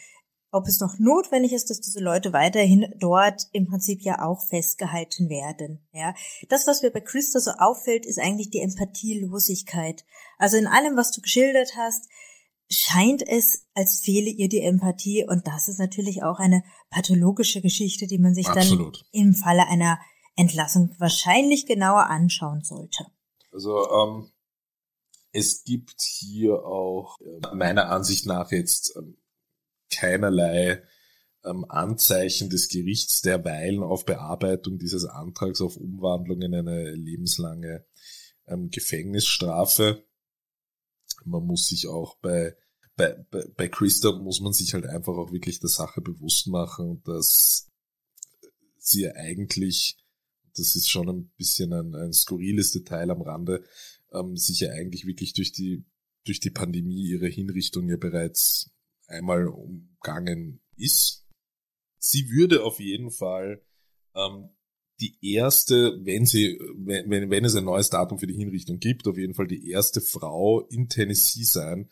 ob 0.51 0.67
es 0.67 0.81
noch 0.81 0.99
notwendig 0.99 1.53
ist, 1.53 1.71
dass 1.71 1.81
diese 1.81 2.01
Leute 2.01 2.33
weiterhin 2.33 2.93
dort 2.99 3.49
im 3.53 3.67
Prinzip 3.67 4.03
ja 4.03 4.23
auch 4.23 4.47
festgehalten 4.47 5.29
werden. 5.29 5.87
Ja, 5.93 6.15
das, 6.49 6.67
was 6.67 6.83
mir 6.83 6.91
bei 6.91 7.01
Christa 7.01 7.41
so 7.41 7.53
auffällt, 7.53 8.07
ist 8.07 8.19
eigentlich 8.19 8.51
die 8.51 8.61
Empathielosigkeit. 8.61 10.05
Also 10.39 10.57
in 10.57 10.67
allem, 10.67 10.97
was 10.97 11.13
du 11.13 11.21
geschildert 11.21 11.73
hast, 11.77 12.09
scheint 12.69 13.27
es, 13.27 13.67
als 13.75 14.01
fehle 14.01 14.31
ihr 14.31 14.49
die 14.49 14.61
Empathie 14.63 15.27
und 15.29 15.47
das 15.47 15.69
ist 15.69 15.79
natürlich 15.79 16.23
auch 16.23 16.39
eine 16.39 16.63
pathologische 16.91 17.61
Geschichte, 17.61 18.07
die 18.07 18.19
man 18.19 18.35
sich 18.35 18.49
Absolut. 18.49 19.05
dann 19.13 19.21
im 19.27 19.35
Falle 19.35 19.67
einer 19.69 19.99
Entlassung 20.37 20.95
wahrscheinlich 20.99 21.67
genauer 21.67 22.09
anschauen 22.09 22.63
sollte. 22.63 23.07
Also 23.53 23.89
ähm, 23.91 24.33
es 25.33 25.65
gibt 25.65 26.01
hier 26.01 26.65
auch 26.65 27.21
äh, 27.21 27.55
meiner 27.55 27.91
Ansicht 27.91 28.27
nach 28.27 28.51
jetzt 28.51 28.95
ähm, 28.97 29.19
keinerlei 29.91 30.83
ähm, 31.45 31.65
Anzeichen 31.69 32.51
des 32.51 32.69
Gerichts 32.69 33.21
derweilen 33.21 33.83
auf 33.83 34.05
Bearbeitung 34.05 34.79
dieses 34.79 35.05
Antrags 35.05 35.61
auf 35.61 35.77
Umwandlung 35.77 36.41
in 36.43 36.55
eine 36.55 36.93
lebenslange 36.93 37.85
ähm, 38.47 38.71
Gefängnisstrafe. 38.71 40.05
Man 41.25 41.45
muss 41.45 41.69
sich 41.69 41.89
auch 41.89 42.17
bei, 42.19 42.57
bei, 42.97 43.15
bei, 43.31 43.47
bei 43.57 43.69
Christa 43.69 44.13
muss 44.13 44.41
man 44.41 44.53
sich 44.53 44.75
halt 44.75 44.87
einfach 44.87 45.15
auch 45.15 45.33
wirklich 45.33 45.61
der 45.61 45.71
Sache 45.71 46.01
bewusst 46.01 46.47
machen, 46.49 47.03
dass 47.05 47.69
sie 48.79 49.11
eigentlich 49.11 50.02
das 50.57 50.75
ist 50.75 50.89
schon 50.89 51.09
ein 51.09 51.33
bisschen 51.37 51.73
ein, 51.73 51.95
ein 51.95 52.13
skurriles 52.13 52.73
Detail 52.73 53.11
am 53.11 53.23
Rande, 53.23 53.65
ähm, 54.13 54.37
sich 54.37 54.61
ja 54.61 54.71
eigentlich 54.71 55.07
wirklich 55.07 55.33
durch 55.33 55.53
die, 55.53 55.85
durch 56.25 56.41
die 56.41 56.51
Pandemie 56.51 57.09
ihre 57.09 57.29
Hinrichtung 57.29 57.89
ja 57.89 57.97
bereits 57.97 58.71
einmal 59.07 59.47
umgangen 59.47 60.61
ist. 60.77 61.27
Sie 61.99 62.29
würde 62.31 62.65
auf 62.65 62.81
jeden 62.81 63.11
Fall 63.11 63.65
ähm, 64.15 64.51
die 65.01 65.17
erste, 65.35 65.99
wenn 66.05 66.27
sie, 66.27 66.59
wenn, 66.77 67.31
wenn 67.31 67.45
es 67.45 67.57
ein 67.57 67.65
neues 67.65 67.91
Datum 67.91 68.19
für 68.19 68.27
die 68.27 68.37
Hinrichtung 68.37 68.79
gibt, 68.79 69.07
auf 69.09 69.19
jeden 69.19 69.35
Fall 69.35 69.47
die 69.47 69.69
erste 69.71 70.01
Frau 70.01 70.61
in 70.69 70.89
Tennessee 70.89 71.45
sein, 71.45 71.91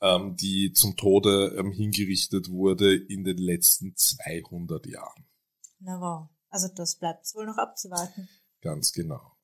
ähm, 0.00 0.36
die 0.36 0.72
zum 0.72 0.96
Tode 0.96 1.56
ähm, 1.58 1.72
hingerichtet 1.72 2.50
wurde 2.50 2.94
in 2.94 3.24
den 3.24 3.38
letzten 3.38 3.96
200 3.96 4.86
Jahren. 4.86 5.26
Na 5.80 6.00
wow. 6.00 6.33
Also 6.54 6.68
das 6.68 6.94
bleibt 6.94 7.34
wohl 7.34 7.46
noch 7.46 7.58
abzuwarten. 7.58 8.28
Ganz 8.60 8.92
genau. 8.92 9.36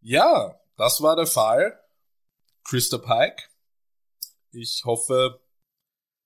Ja, 0.00 0.60
das 0.76 1.00
war 1.00 1.14
der 1.14 1.28
Fall. 1.28 1.78
Christa 2.64 2.98
Pike. 2.98 3.44
Ich 4.50 4.82
hoffe, 4.84 5.40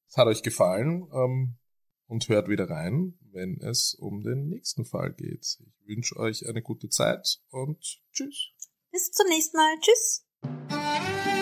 es 0.08 0.16
hat 0.16 0.28
euch 0.28 0.42
gefallen 0.42 1.06
ähm, 1.12 1.58
und 2.06 2.30
hört 2.30 2.48
wieder 2.48 2.70
rein, 2.70 3.18
wenn 3.30 3.60
es 3.60 3.92
um 3.92 4.22
den 4.22 4.48
nächsten 4.48 4.86
Fall 4.86 5.12
geht. 5.12 5.44
Ich 5.60 5.86
wünsche 5.86 6.16
euch 6.16 6.48
eine 6.48 6.62
gute 6.62 6.88
Zeit 6.88 7.42
und 7.50 7.84
tschüss. 8.12 8.52
Bis 8.90 9.10
zum 9.10 9.28
nächsten 9.28 9.58
Mal. 9.58 9.74
Tschüss. 9.82 11.41